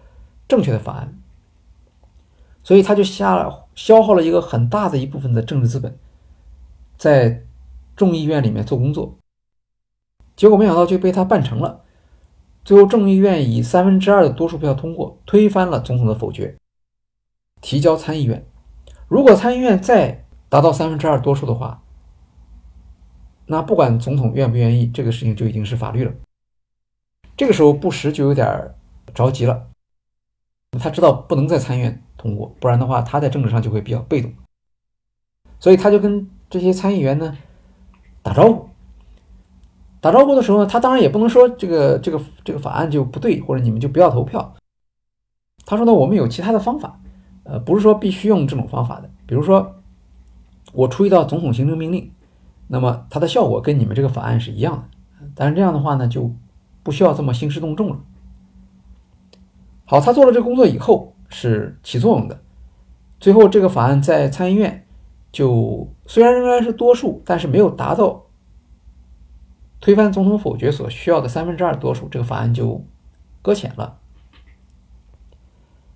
[0.48, 1.14] 正确的法案，
[2.64, 5.96] 所以他就下了消耗了一个很大的一部分的政治资本，
[6.96, 7.44] 在
[7.94, 9.16] 众议院里面做工作。
[10.36, 11.82] 结果没想到就被他办成了，
[12.62, 16.54] 最后众议院以三分之二的多数票通过，推翻了总统的否决，
[17.62, 18.46] 提交参议院。
[19.08, 21.82] 如果参议院再达到三分之二多数的话，
[23.46, 26.12] 那不管总统愿不愿意，这个事情就已经是法律了。
[27.36, 28.74] 这个时候布什就有点
[29.14, 29.68] 着急了，
[30.78, 34.32] 他知道不能在参议院通过，不然的话他在政治上就会比较被动，
[35.60, 37.38] 所以他就跟这些参议员呢
[38.22, 38.68] 打招呼。
[40.06, 44.54] 打招呼的时候呢，他当然也不能说这个这个这个法案就不对，或者你们就不要投票。
[45.64, 47.00] 他说呢，我们有其他的方法，
[47.42, 49.10] 呃，不是说必须用这种方法的。
[49.26, 49.74] 比如说，
[50.72, 52.12] 我出一道总统行政命令，
[52.68, 56.30] 那么它的效果跟你们这个法案是一样的，但是这样的话呢，就
[56.84, 57.98] 不需要这么兴师动众了。
[59.86, 62.40] 好，他做了这个工作以后是起作用的，
[63.18, 64.86] 最后这个法案在参议院
[65.32, 68.22] 就虽然仍然是多数，但是没有达到。
[69.86, 72.84] 推翻总统否决所需要的三分之二多数，这个法案就
[73.40, 74.00] 搁浅了。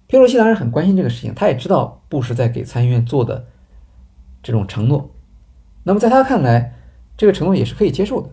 [0.06, 3.48] 佩洛西当然很关心这个事情，他也知道布什在给参议院做的
[4.44, 5.10] 这种承诺。
[5.82, 6.76] 那么在他看来，
[7.16, 8.30] 这个承诺也是可以接受的，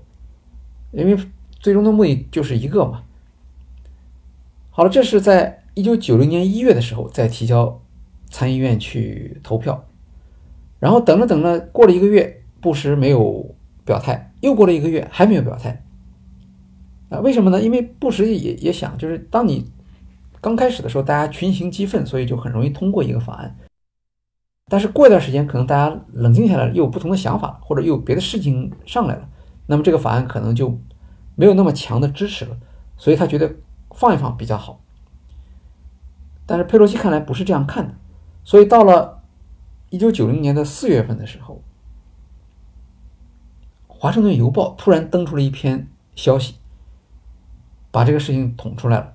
[0.92, 1.18] 因为
[1.60, 3.02] 最终的目的就是一个嘛。
[4.70, 7.82] 好了，这是在一九九零年一月的时候再提交
[8.30, 9.86] 参议院去投票，
[10.78, 13.56] 然后等了等了，过了一个月，布什没有
[13.88, 14.32] 表态。
[14.42, 15.82] 又过了一个月，还没有表态，
[17.10, 17.60] 啊，为什么呢？
[17.60, 19.72] 因为布什也也想，就是当你
[20.40, 23.58] 刚开始的时候，大家群情激愤，所以就很容易通过一个法案。
[24.70, 29.28] 但是过一段时间，可能大家冷静下来，又有不同的想法，或者又有别的事情上来了，
[29.66, 30.78] 那么这个法案可能就
[31.36, 32.58] 没有那么强的支持了。
[32.98, 33.56] 所以他觉得
[33.96, 34.82] 放一放比较好。
[36.46, 37.94] 但是佩洛西看来不是这样看的，
[38.44, 39.24] 所以到了
[39.90, 41.64] 一九九零年的四月份的时候。
[44.00, 46.56] 华盛顿邮报突然登出了一篇消息，
[47.90, 49.14] 把这个事情捅出来了，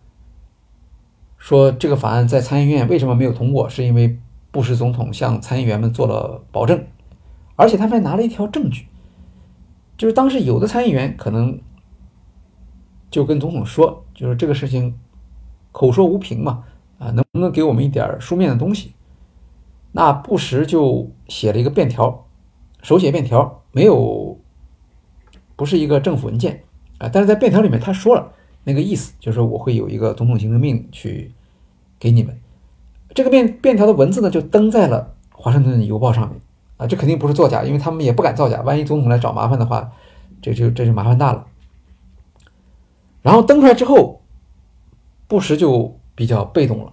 [1.39, 4.19] 说这个法案在参议院为什么没有通过，是因为
[4.51, 6.85] 布什总统向参议员们做了保证，
[7.55, 8.87] 而且他们还拿了一条证据，
[9.97, 11.61] 就是当时有的参议员可能
[13.09, 14.99] 就跟总统说，就是这个事情
[15.71, 16.65] 口说无凭嘛，
[16.99, 18.95] 啊，能不能给我们一点书面的东西？
[19.93, 22.27] 那布什就写了一个便条，
[22.83, 24.41] 手写便条，没有。
[25.57, 26.63] 不是一个政府文件
[26.99, 28.33] 啊，但是在便条里面他说了
[28.65, 31.33] 那个意思，就是说我会有一个总统行政命令去
[31.99, 32.39] 给你们。
[33.15, 36.41] 这个便便条的文字呢，就登在了《华盛顿邮报》上面
[36.77, 39.93] 啊，这肯定不是作假，因为他们也不敢造假，万一总统来找麻烦的话，
[40.41, 41.47] 这就这就麻烦大了。
[43.21, 44.23] 然后登出来之后，
[45.29, 46.93] 布什就比较被动了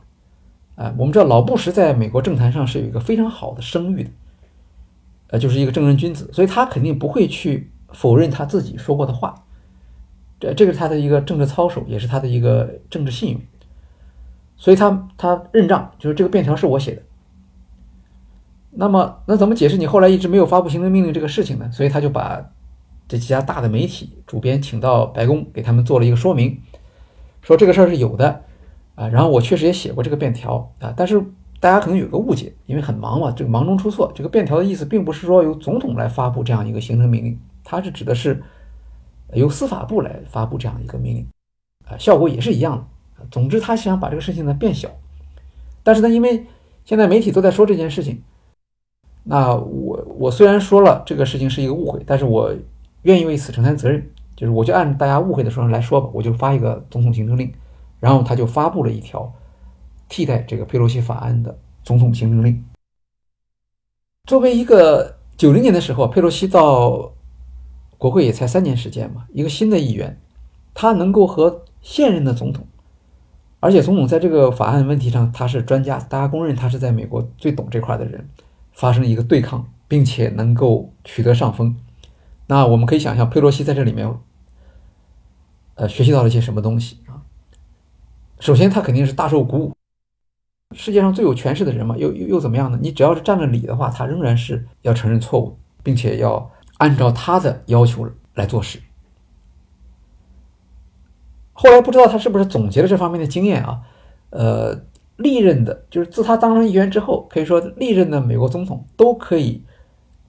[0.76, 0.94] 啊。
[0.98, 4.10] 我们知道老布什在美国政坛上是有一个非常好的声誉的，
[5.28, 7.72] 呃，就是一个正人君子，所以他肯定不会去。
[7.92, 9.44] 否认他自己说过的话，
[10.40, 13.42] 这这个是他的一个政治操守，也是他的一个政治信用，
[14.56, 17.02] 所以他他认账，就是这个便条是我写的。
[18.72, 21.70] 那么，那怎么解释你后来一直没有发布行政命令这个事情呢？
[21.72, 22.52] 所以他就把
[23.08, 26.62] 这几家大的媒体主编请到白宫，给他们做了一个说明，
[27.42, 28.44] 说这个事儿是有的
[28.94, 31.20] 啊，然后我确实也写过这个便条啊，但是
[31.60, 37.40] 大家可能有个误解，因为很忙嘛，这个忙中出错，这个便条的意思并不是说由总统来发布这样一个行政命令。
[37.70, 38.42] 它是指的是
[39.34, 41.28] 由司法部来发布这样一个命令，
[41.86, 42.76] 啊，效果也是一样
[43.16, 43.28] 的。
[43.30, 44.90] 总之，他想把这个事情呢变小，
[45.84, 46.48] 但是呢，因为
[46.84, 48.24] 现在媒体都在说这件事情，
[49.24, 52.52] 那我我虽然说了这个事情是一个误会，但是我
[53.04, 57.54] 愿意为此承担责任，就是我就按大家误会的时候来说吧，我就发一个总统行政令，
[58.00, 59.32] 然后他就发布了一条
[60.08, 62.66] 替代这个佩洛西法案的总统行政令。
[64.28, 67.12] 作为一个九零年的时候，佩洛西到
[68.00, 70.18] 国会也才三年时间嘛，一个新的议员，
[70.74, 72.66] 他能够和现任的总统，
[73.60, 78.28] 而且总统在这个法案问题上他是专家，大家公认他是在美国最懂这块的人，
[78.72, 81.76] 发生一个对抗，并且能够取得上风。
[82.48, 84.10] 那我们可以想象，佩洛西在这里面，
[85.76, 87.22] 呃，学习到了一些什么东西啊？
[88.40, 89.74] 首先，他肯定是大受鼓舞。
[90.72, 92.80] 世界上最有权势的人嘛，又又又怎么样呢？
[92.82, 96.50] 你只要是占了理的话，他仍然是要承认错误，并且要
[96.80, 98.80] 按照他的要求来做事。
[101.54, 103.82] 后来不知道他是不是总结了这方面的经验啊？
[104.32, 104.84] 呃，
[105.16, 109.64] 历任的，就是自他当上议员之后，可以说历任的美国总统都可以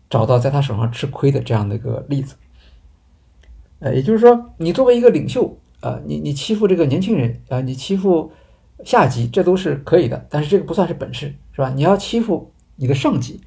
[0.09, 2.37] 找到在他手上吃亏的这样的一个例子。
[3.79, 8.31] 呃，也就是说，你作为一个领袖啊，你你欺负这个年轻人啊，你欺负。
[8.83, 11.69] 下级这都是可以的，但是这个不算是本事，是吧？
[11.69, 13.39] 你要欺负你的上级，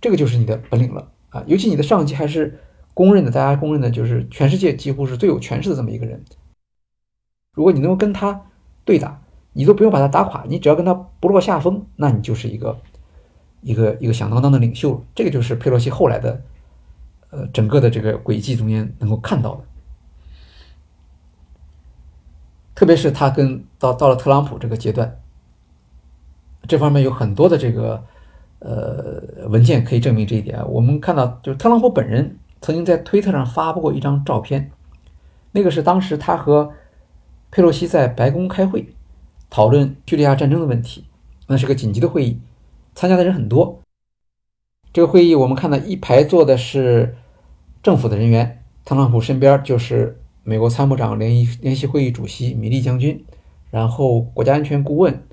[0.00, 1.10] 这个就是你的本领了
[1.46, 2.58] 尤其你的上级还是
[2.94, 6.24] 公认的，大家公认的就是全世界几乎是最有权势的这么一个人。
[7.52, 8.42] 如果你能够跟他
[8.84, 9.20] 对打，
[9.52, 12.78] 你都不用把他打垮，你只要跟他不落下风，那你就是一个
[13.62, 15.02] 一个一个响当当的领袖。
[15.14, 16.42] 这个就是佩洛西后来的
[17.30, 19.64] 呃整个的这个轨迹中间能够看到的。
[22.74, 25.18] 特别是他跟到到了特朗普这个阶段，
[26.68, 28.04] 这方面有很多的这个
[28.66, 30.58] 呃文件可以证明这一点。
[30.68, 34.70] 我们看到，就是特朗普本人曾经在推特上发布过一张照片，
[35.52, 36.72] 那个是当时他和
[37.50, 38.88] 佩洛西在白宫开会，
[39.48, 41.04] 讨论叙利亚战争的问题。
[41.46, 42.40] 那是个紧急的会议，
[42.94, 43.80] 参加的人很多。
[44.92, 47.16] 这个会议我们看到一排坐的是
[47.82, 50.20] 政府的人员，特朗普身边就是。
[50.48, 53.24] 美国参谋长联谊联席会议主席米利将军，
[53.72, 55.24] 然后国家安全顾问，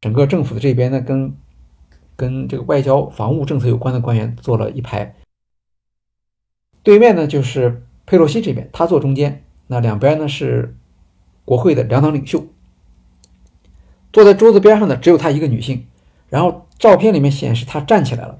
[0.00, 1.32] 整个政府的这边呢，跟
[2.20, 5.14] 跟这个外交、防务政策有关的官员坐了一排。
[6.82, 9.42] 对面呢就是佩洛西这边，他坐中间。
[9.68, 10.76] 那两边呢是
[11.46, 12.44] 国会的两党领袖。
[14.12, 15.86] 坐在桌子边上的只有她一个女性。
[16.28, 18.38] 然后照片里面显示她站起来了，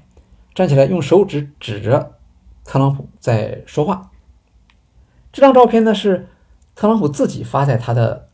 [0.53, 2.19] 站起来用手指指着
[2.63, 4.11] 特朗普在说话。
[5.31, 6.27] 这张照片呢是
[6.75, 8.29] 特朗普自己发在他的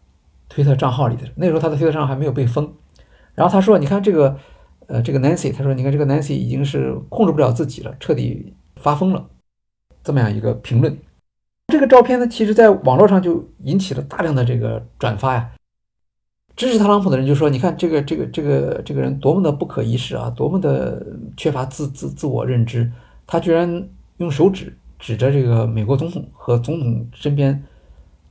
[0.49, 1.23] 推特账号里的。
[1.35, 2.73] 那时候他的推特账号还没有被封。
[3.35, 4.39] 然后他说：“你看这个，
[4.87, 9.29] 呃，这个 Nancy，他说你看这个 Nancy 已经是控制不了自己了，彻底发疯了。”
[10.03, 10.97] 这么样一个评论。
[11.67, 15.51] 这个照片呢，其实在网络上就引起了大量的这个转发呀。
[16.55, 22.91] 支持特朗普的人就说：“你看这个这个这个这个人多么的不可一世啊，多么的缺乏自自自我认知，
[23.27, 27.63] 他居然用手指。”指着这个美国总统和总统身边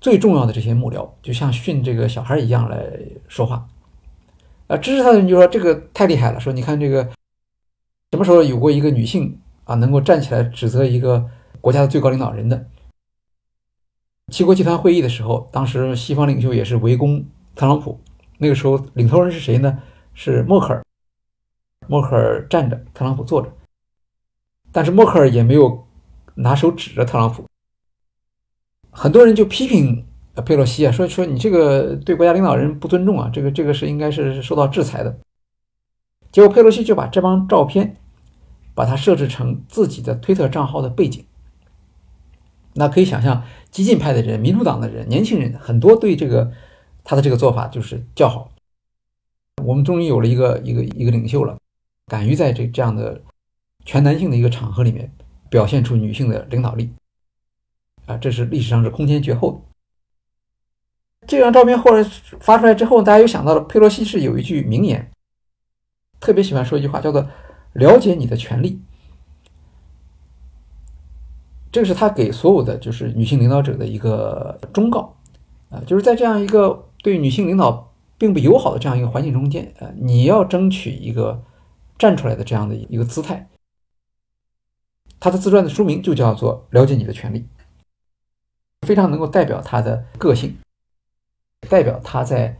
[0.00, 2.84] 最重要的这些幕僚，就像训这个小孩一样来
[3.28, 3.64] 说话。
[4.66, 7.04] 啊，支持他的人就说这个太厉害了，说你看这个
[8.10, 11.28] 什么时候有过一个女性啊能够站起来指责一个
[11.60, 12.66] 国家的最高领导人的？
[14.32, 18.00] 七国集团会议的时候，当时西方领袖也是围攻特朗普，
[18.38, 19.82] 那个时候领头人是谁呢？
[20.14, 20.84] 是默克尔。
[21.86, 23.52] 默克尔站着，特朗普坐着，
[24.72, 25.84] 但是默克尔也没有。
[26.38, 27.46] 拿手指着特朗普，
[28.90, 30.06] 很多人就批评
[30.42, 35.18] 佩洛西啊，说说你这个对国家领导人不尊重啊，这个这个是应该是受到制裁的。
[36.30, 37.96] 结果佩洛西就把这张照片，
[38.74, 41.24] 把它设置成自己的推特账号的背景。
[42.74, 46.52] 那可以想象，激进派的人、民主党的人、年轻人很多对这个
[47.04, 48.50] 他的这个做法就是叫好。
[49.64, 51.56] 我们终于有了一个一个一个领袖了，
[52.06, 53.20] 敢于在这这样的
[53.84, 55.10] 全男性的一个场合里面。
[55.48, 56.90] 表现出女性的领导力，
[58.06, 59.75] 啊，这是历史上是空前绝后的。
[61.26, 62.02] 这张照片后来
[62.40, 65.10] 发出来之后，大家又想到了佩洛西是有一句名言，
[66.20, 67.26] 特别喜欢说一句话，叫做
[67.74, 68.80] “了解你的权利”。
[71.72, 75.14] 这是他给所有的就是女性领导者的一个忠告，
[75.68, 81.42] 啊，就是在这样一个对女性领导并不友好的这样一个环境中间，呃，你要争取一个
[81.98, 83.48] 站出来的这样的一个姿态。
[85.20, 87.40] 他的自传的书名就叫做《了解你的权利》，
[88.86, 90.56] 非常能够代表他的个性，
[91.68, 92.58] 代表他在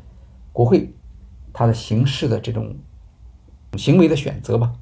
[0.53, 0.93] 国会
[1.53, 2.77] 他的行事的这种
[3.77, 4.73] 行为的选择吧。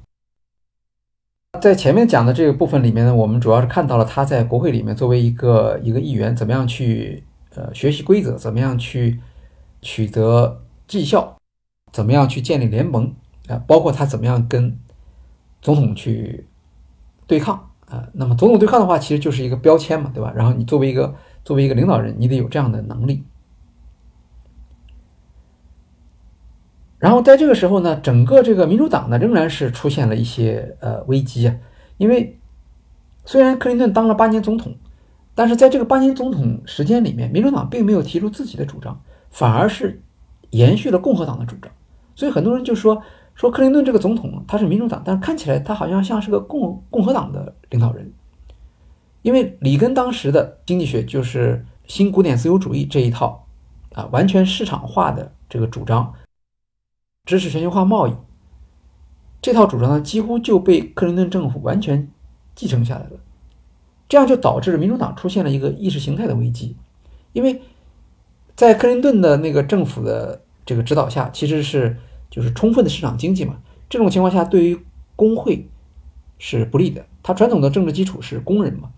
[1.61, 7.23] 在前面讲的这个部分里面呢，我们主要是看到了他在国会里面作为一个一个议员，怎么样去
[7.55, 9.21] 呃学习规则，怎么样去
[9.81, 11.37] 取得绩效，
[11.93, 13.13] 怎么样去建立联盟
[13.47, 14.77] 啊，包括他怎么样跟
[15.61, 16.45] 总统去
[17.25, 18.05] 对抗啊。
[18.11, 20.33] 那么总统对抗的话，其实就是一个标签嘛，对吧？
[20.35, 23.23] 然后你作为一个作为一个领导人，你得有这样的能力。
[26.97, 31.55] 然后在这个时候呢，整个这个民主党呢仍然是出现了一些呃危机啊，
[31.97, 32.37] 因为
[33.25, 34.73] 虽然克林顿当了八年总统，
[35.35, 40.01] 但是在这个八年总统时间里面，民主党并没有提出自己的主张，反而是
[40.51, 41.71] 延续了共和党的主张。
[42.15, 43.01] 所以很多人就说
[43.35, 48.09] 说克林顿这个总统他是民主党，但是看起来他好像像是个共共和党的领导人，
[49.21, 53.45] 因为里根当时的经济学就是新古典自由主义这一套
[53.93, 56.13] 啊，完全市场化的这个主张。
[57.25, 58.13] 支持全球化贸易
[59.41, 62.09] 这套主张呢，几乎就被克林顿政府完全
[62.55, 63.11] 继承下来了。
[64.07, 66.75] 这样就导致民主党出现了一个意识形态的危机，
[67.33, 67.61] 因为
[68.55, 71.97] 在克林顿的那个政府的这个指导下，其实是
[72.29, 73.57] 就是充分的市场经济嘛。
[73.89, 74.79] 这种情况下，对于
[75.15, 75.67] 工会
[76.39, 77.05] 是不利的。
[77.21, 78.89] 它传统的政治基础是工人嘛，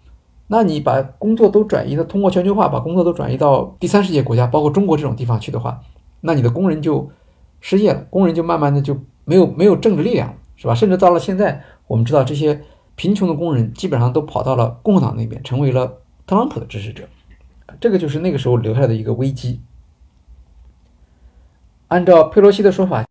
[0.47, 5.82] 那你把工作都转移的通过全球化，把工作都转移到第三世界国家，包括中国这种地方去的话，
[6.21, 7.11] 那你的工人就。
[7.60, 10.76] 失业了，工人就慢慢的就没有没有政治力量了，是吧？
[10.76, 12.62] 甚至到了现在，我们知道这些
[12.95, 17.08] 贫穷的工人基本上都跑到了共和党那边，成为了特朗普的支持者。
[17.80, 19.62] 这个就是那个时候留下的一个危机。
[21.89, 23.05] 按照佩洛西的说法，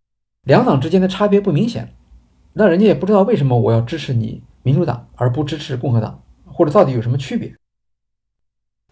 [0.44, 1.94] 两党之间的差别不明显，
[2.54, 7.54] 那人家也不知道为什么我要支持你民主党而不支持共和党，或者到底有什么区别？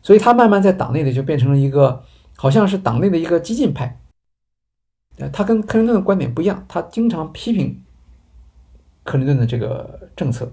[0.02, 2.04] 所以他慢慢在党内的就变成了一个
[2.36, 3.98] 好像是党内的一个激进派。
[5.18, 7.82] 呃他跟克林顿的观点不一样，他经常批评
[9.04, 10.50] 克林顿的这个政策。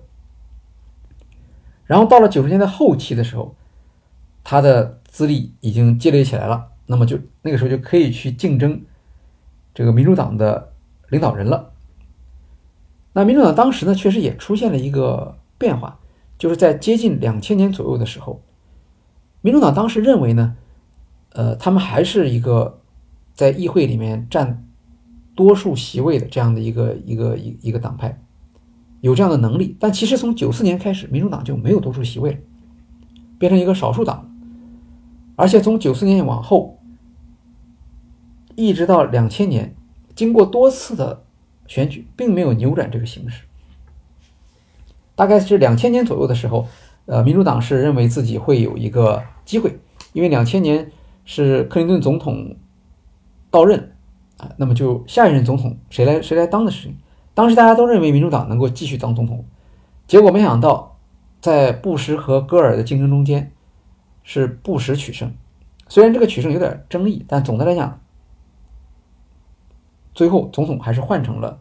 [1.85, 3.55] 然后到了九十年代后期的时候，
[4.43, 8.81] 他的资历已经积累起来了，那么就那个时候就可以去竞争
[9.73, 10.71] 这个民主党的
[11.09, 11.71] 领导人了。
[13.13, 15.99] 那民主党当时呢，确实也出现了一个变化，
[16.37, 18.41] 就是在接近两千年左右的时候，
[19.41, 20.55] 民主党当时认为呢，
[21.33, 22.80] 呃，他们还是一个。
[23.33, 24.67] 在议会里面占
[25.33, 28.21] 多数席位的这样的一个一个一一个党派，
[28.99, 32.37] 有这样的能力，但其实从九四年开始，民主党就没有多数席位了，
[33.39, 34.29] 变成一个少数党，
[35.35, 36.79] 而且从九四年往后，
[38.55, 39.73] 一直到两千年，
[40.13, 41.23] 经过多次的
[41.65, 43.45] 选举，并没有扭转这个形势。
[45.15, 46.67] 大概是两千年左右的时候，
[47.05, 49.79] 呃，民主党是认为自己会有一个机会，
[50.13, 50.91] 因为两千年
[51.23, 52.57] 是克林顿总统。
[53.51, 53.91] 到任
[54.37, 56.97] 啊，那么就下一任总统谁来谁来当的事情。
[57.33, 59.45] 当时大家都认为民主党能够继续当总统，
[60.07, 60.97] 结果没想到
[61.39, 63.51] 在布什和戈尔的竞争中间
[64.23, 65.31] 是布什取胜。
[65.87, 67.99] 虽然这个取胜有点争议，但总的来讲，
[70.13, 71.59] 最后总统还是换成了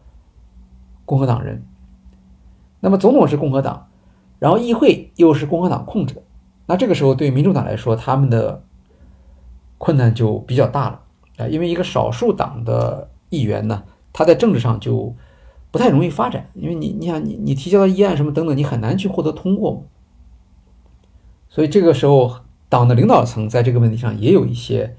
[1.05, 1.63] 共和党人。
[2.79, 3.89] 那么总统是共和党，
[4.39, 6.23] 然后议会又是共和党控制的，
[6.65, 8.63] 那这个时候对民主党来说，他们的
[9.77, 11.01] 困难就比较大了。
[11.49, 15.15] 因为一个少数党的议员呢，他在政治上就
[15.71, 19.85] 不太容易发展，因为你，你想，你你提交的议案什么等等，你很难去获得通过。
[21.49, 22.37] 所以这个时候，
[22.69, 24.95] 党的领导层在这个问题上也有一些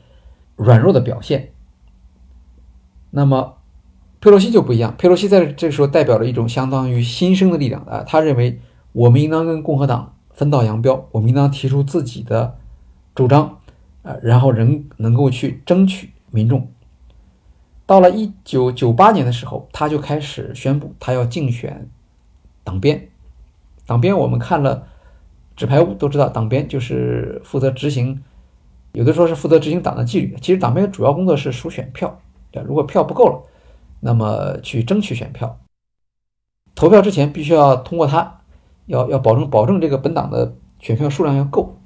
[0.57, 1.53] 软弱的表现。
[3.11, 3.59] 那么
[4.21, 8.61] 佩洛西就不一样，佩洛西在这时候代表了一种相当于新生的力量啊，他认为
[8.93, 12.57] 我们应当跟共和党分道扬镳，我们应当提出自己的
[13.15, 13.59] 主张，
[14.03, 16.12] 啊，然后人能够去争取。
[16.33, 16.73] 民众
[17.85, 21.91] 到了一九九八年的时候，他就开始宣布他要竞选
[22.65, 23.11] 党鞭。
[23.85, 24.77] 党鞭我们看了
[25.57, 28.23] 《纸牌屋》都知道，党鞭就是负责执行，
[28.93, 30.35] 有的说是负责执行党的纪律。
[30.41, 32.19] 其实党鞭主要工作是数选票，
[32.65, 33.43] 如果票不够了，
[34.01, 35.59] 那么去争取选票。
[36.75, 38.41] 投票之前必须要通过他，
[38.87, 41.77] 要要保证保证这个本党的选票数量要够。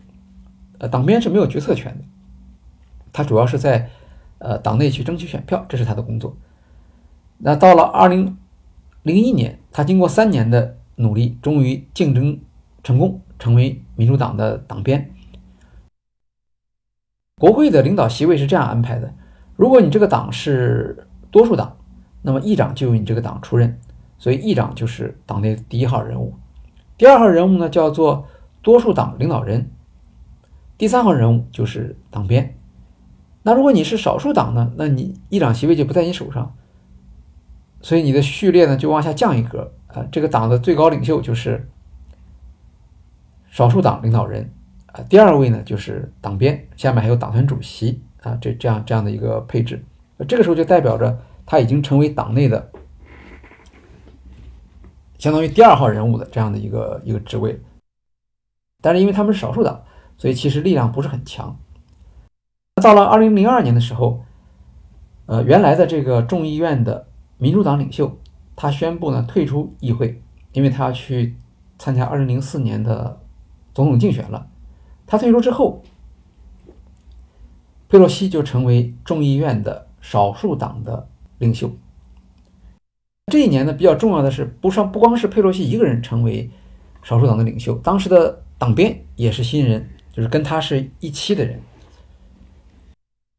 [0.78, 2.04] 呃，党鞭是没有决策权的，
[3.12, 3.90] 他主要是在。
[4.38, 6.36] 呃，党内去争取选票，这是他的工作。
[7.38, 8.36] 那到了二零
[9.02, 12.38] 零一年，他经过三年的努力，终于竞争
[12.82, 15.12] 成功，成为民主党的党鞭。
[17.38, 19.12] 国会的领导席位是这样安排的：
[19.56, 21.76] 如果你这个党是多数党，
[22.22, 23.78] 那么议长就由你这个党出任，
[24.18, 26.34] 所以议长就是党内第一号人物。
[26.96, 28.26] 第二号人物呢，叫做
[28.62, 29.70] 多数党领导人。
[30.78, 32.55] 第三号人物就是党鞭。
[33.46, 34.72] 那如果你是少数党呢？
[34.76, 36.52] 那你议长席位就不在你手上，
[37.80, 40.04] 所以你的序列呢就往下降一格啊。
[40.10, 41.68] 这个党的最高领袖就是
[43.48, 44.52] 少数党领导人
[44.86, 49.80] 啊，第二位呢就是党鞭，下面还有党团主席啊，这这样这样的一个配置。
[50.26, 51.16] 这个时候就代表着
[51.46, 52.68] 他已经成为党内的
[55.18, 57.62] 相当于第二号人物的这样的一个一个职位。
[58.82, 59.84] 但是因为他们是少数党，
[60.18, 61.56] 所以其实力量不是很强。
[62.82, 64.22] 到了二零零二年的时候，
[65.24, 67.08] 呃，原来的这个众议院的
[67.38, 68.18] 民主党领袖，
[68.54, 70.22] 他宣布呢退出议会，
[70.52, 71.36] 因为他要去
[71.78, 73.18] 参加二零零四年的
[73.72, 74.48] 总统竞选了。
[75.06, 75.82] 他退出之后，
[77.88, 81.08] 佩洛西就成为众议院的少数党的
[81.38, 81.70] 领袖。
[83.32, 86.50] 这一年呢，比较重要的是，不上不光是佩洛西一个人成为
[87.02, 91.58] 少数党的领袖，当时的党鞭也是新人，就是跟他是一期的人。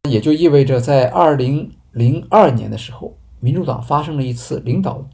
[0.09, 5.07] 也就意味着，在二零零二年的时候，民主党发生了一次领导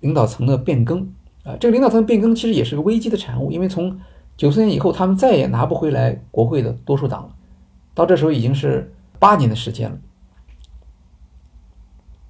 [0.00, 1.00] 领导层的变更
[1.44, 1.56] 啊。
[1.58, 3.98] 这个领导层变更其实也是个危机的产物，因为从
[4.36, 7.30] 九四年以后，他们再也拿不回来国会的多数党了。
[7.94, 9.98] 到这时候已经是八年的时间了。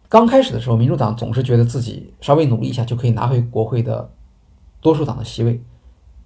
[0.09, 4.11] 刚开始的时候，民主党总是觉得自己稍微努力一下就可以拿回国会的
[4.81, 5.63] 多数党的席位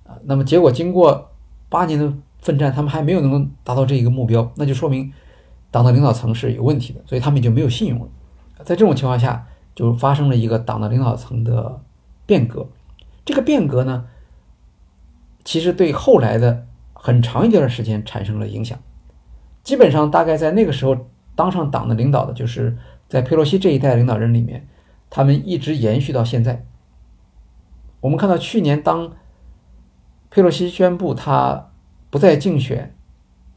[0.04, 0.18] 啊。
[0.24, 1.30] 那么结果经过
[1.68, 2.12] 八年的。
[2.42, 5.12] 奋战，他们还没有能够达到这一个目标，那就说明
[5.70, 8.08] 党的领导层是有问题的，所以他们就没有信用了。
[8.64, 9.46] 在这种情况下，
[9.76, 11.80] 就发生了一个党的领导层的
[12.26, 12.66] 变革。
[13.24, 14.06] 这个变革呢，
[15.44, 18.76] 其实对后来的很长一段时间产生了影响。
[19.62, 20.96] 基本上，大概在那个时候
[21.36, 22.76] 当上党的领导的，就是
[23.08, 24.66] 在佩洛西这一代领导人里面，
[25.08, 26.66] 他们一直延续到现在。
[28.00, 29.12] 我们看到去年当
[30.28, 31.68] 佩洛西宣布他。
[32.12, 32.94] 不再竞选，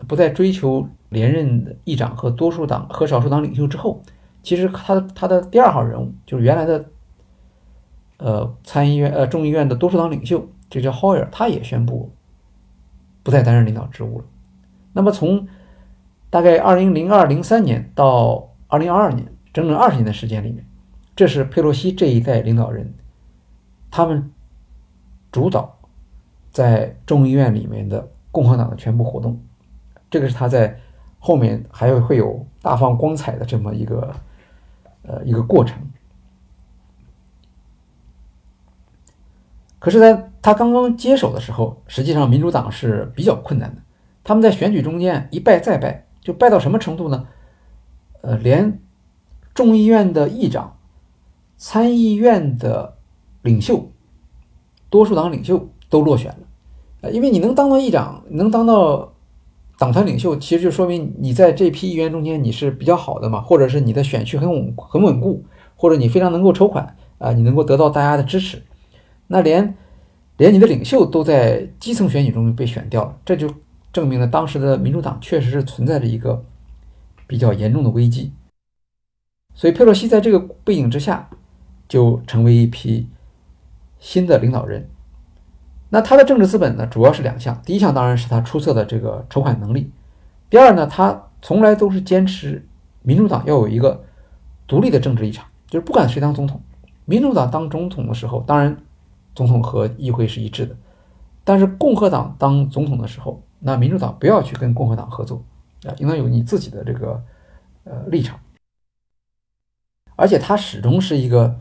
[0.08, 4.02] 不再追求连任议长和多数党和少数党领袖之后，
[4.42, 6.86] 其实他他的第二号人物就是原来的，
[8.16, 12.14] 呃参议院呃众议院的多数党领袖，这叫 Hoyer，他也宣布
[13.24, 14.26] 不再担任领导职务了。
[14.94, 15.50] 那么从
[16.30, 20.66] 大概二零零二零三年到二零二二年，整整二十年的时间里面，
[21.14, 22.94] 这是佩洛西这一代领导人
[23.92, 24.32] 他们
[25.30, 25.78] 主导
[26.52, 28.12] 在众议院里面的。
[28.36, 29.42] 共和党的全部活动，
[30.12, 30.78] 这个是他在
[31.20, 34.14] 后面还有会有大放光彩的这么一个
[35.04, 35.80] 呃一个过程。
[39.80, 43.82] 可是，在他刚刚接手的时候，实际上民主党是比较困难的。
[44.22, 47.26] 他们在选举中间一败再败，就败到什么程度呢？
[48.20, 48.82] 呃，连
[49.54, 50.76] 众议院的议长、
[51.56, 52.98] 参议院的
[53.44, 53.90] 领袖、
[54.90, 56.45] 多数党领袖都落选了。
[57.12, 59.14] 因为你能当到议长，能当到
[59.78, 65.44] 党团领袖，其实就说明你在这批议员中间你是比较好的嘛，或者是你的选区很稳很稳固，
[65.76, 68.62] 或者你非常能够筹款啊，你能够得到大家的支持。
[69.28, 69.76] 那连
[70.38, 73.50] 连你的领袖都在基层选举中被选掉了，这就
[73.92, 76.44] 证明了当时的民主党确实是存在着一个
[77.28, 78.32] 比较严重的危机。
[79.54, 81.30] 所以佩洛西在这个背景之下，
[81.88, 83.08] 就成为一批
[84.00, 84.90] 新的领导人。
[85.90, 87.62] 那他的政治资本呢，主要是两项。
[87.64, 89.90] 第一项当然是他出色的这个筹款能力。
[90.50, 92.68] 第二呢，他从来都是坚持
[93.04, 94.04] 民主党要有一个
[94.68, 96.60] 独立的政治立场，就是不管谁当总统，
[97.06, 98.76] 民主党当总统的时候，当然
[99.36, 100.76] 总统和议会是一致的。
[101.44, 105.42] 但是共和党当总统的时候，那民主党不要去跟共和党合作
[105.86, 107.24] 啊，应当有你自己的这个
[107.84, 108.40] 呃立场。
[110.16, 111.60] 而且他始终是一个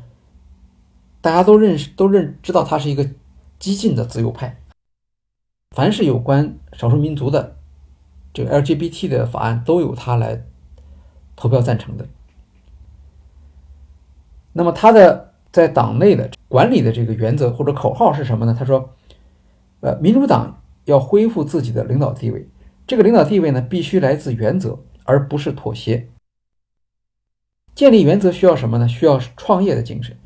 [1.20, 3.06] 大家都认识、都认知道他是一个。
[3.58, 4.60] 激进的自由派，
[5.70, 7.56] 凡是有关少数民族的
[8.32, 10.44] 这个 LGBT 的法案，都由他来
[11.34, 12.06] 投票赞成的。
[14.52, 18.54] 那么他的在党内的管理的这个原则或者口号是什么呢？
[18.56, 18.94] 他说
[19.80, 22.48] ：“呃，民主党要恢复自己的领导地位，
[22.86, 26.08] 这个领导地位呢，必须来自原则，而不是妥协。
[27.74, 28.86] 建立原则需要什么呢？
[28.86, 30.16] 需要创业的精神。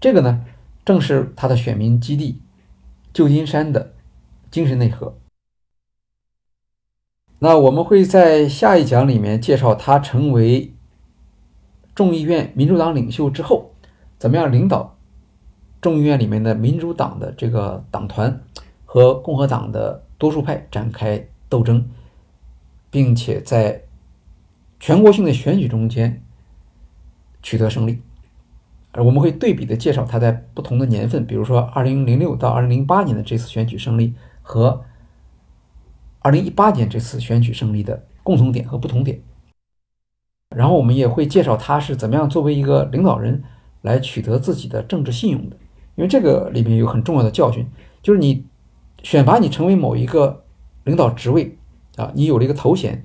[0.00, 0.44] 这个呢，
[0.84, 2.42] 正是他的选民基地。”
[3.18, 3.94] 旧金山的
[4.48, 5.18] 精神内核。
[7.40, 10.72] 那我们会在下一讲里面介绍他成为
[11.96, 13.72] 众议院民主党领袖之后，
[14.20, 14.96] 怎么样领导
[15.80, 18.40] 众议院里面的民主党的这个党团
[18.84, 21.90] 和共和党的多数派展开斗争，
[22.88, 23.82] 并且在
[24.78, 26.22] 全国性的选举中间
[27.42, 28.00] 取得胜利。
[28.92, 34.82] 而我们会对比的介绍他在不同的年份，比如说二零零六到二零零八年的这次选举胜利和
[36.20, 39.20] 二零一八年这次选举胜利的共同点和不同点。
[40.56, 43.42] 然后我们也会介绍他是怎么样作为一个领导人
[43.82, 45.56] 来取得自己的政治信用的。
[45.94, 47.66] 因为这个里面有很重要的教训，
[48.02, 48.46] 就是你
[49.02, 50.44] 选拔你成为某一个
[50.84, 51.58] 领导职位
[51.96, 53.04] 啊，你有了一个头衔，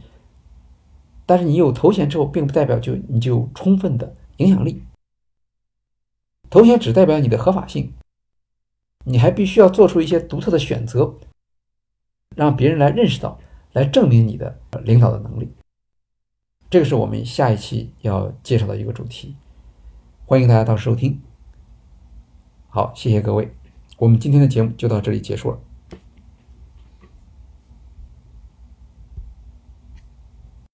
[1.26, 4.82] 但是你有头衔之后，并不代表就你就有充分的影响力。
[6.54, 7.92] 头衔只代表你的合法性，
[9.06, 11.16] 你还必须要做出一些独特的选择，
[12.36, 13.40] 让别人来认识到，
[13.72, 15.52] 来证明你的领导的能力。
[16.70, 19.36] 这个是我们下一期要介绍的一个主题，
[20.28, 21.20] 欢迎大家到时收听。
[22.70, 23.52] 好，谢谢各位，
[23.98, 25.60] 我们今天的节目就到这里结束了。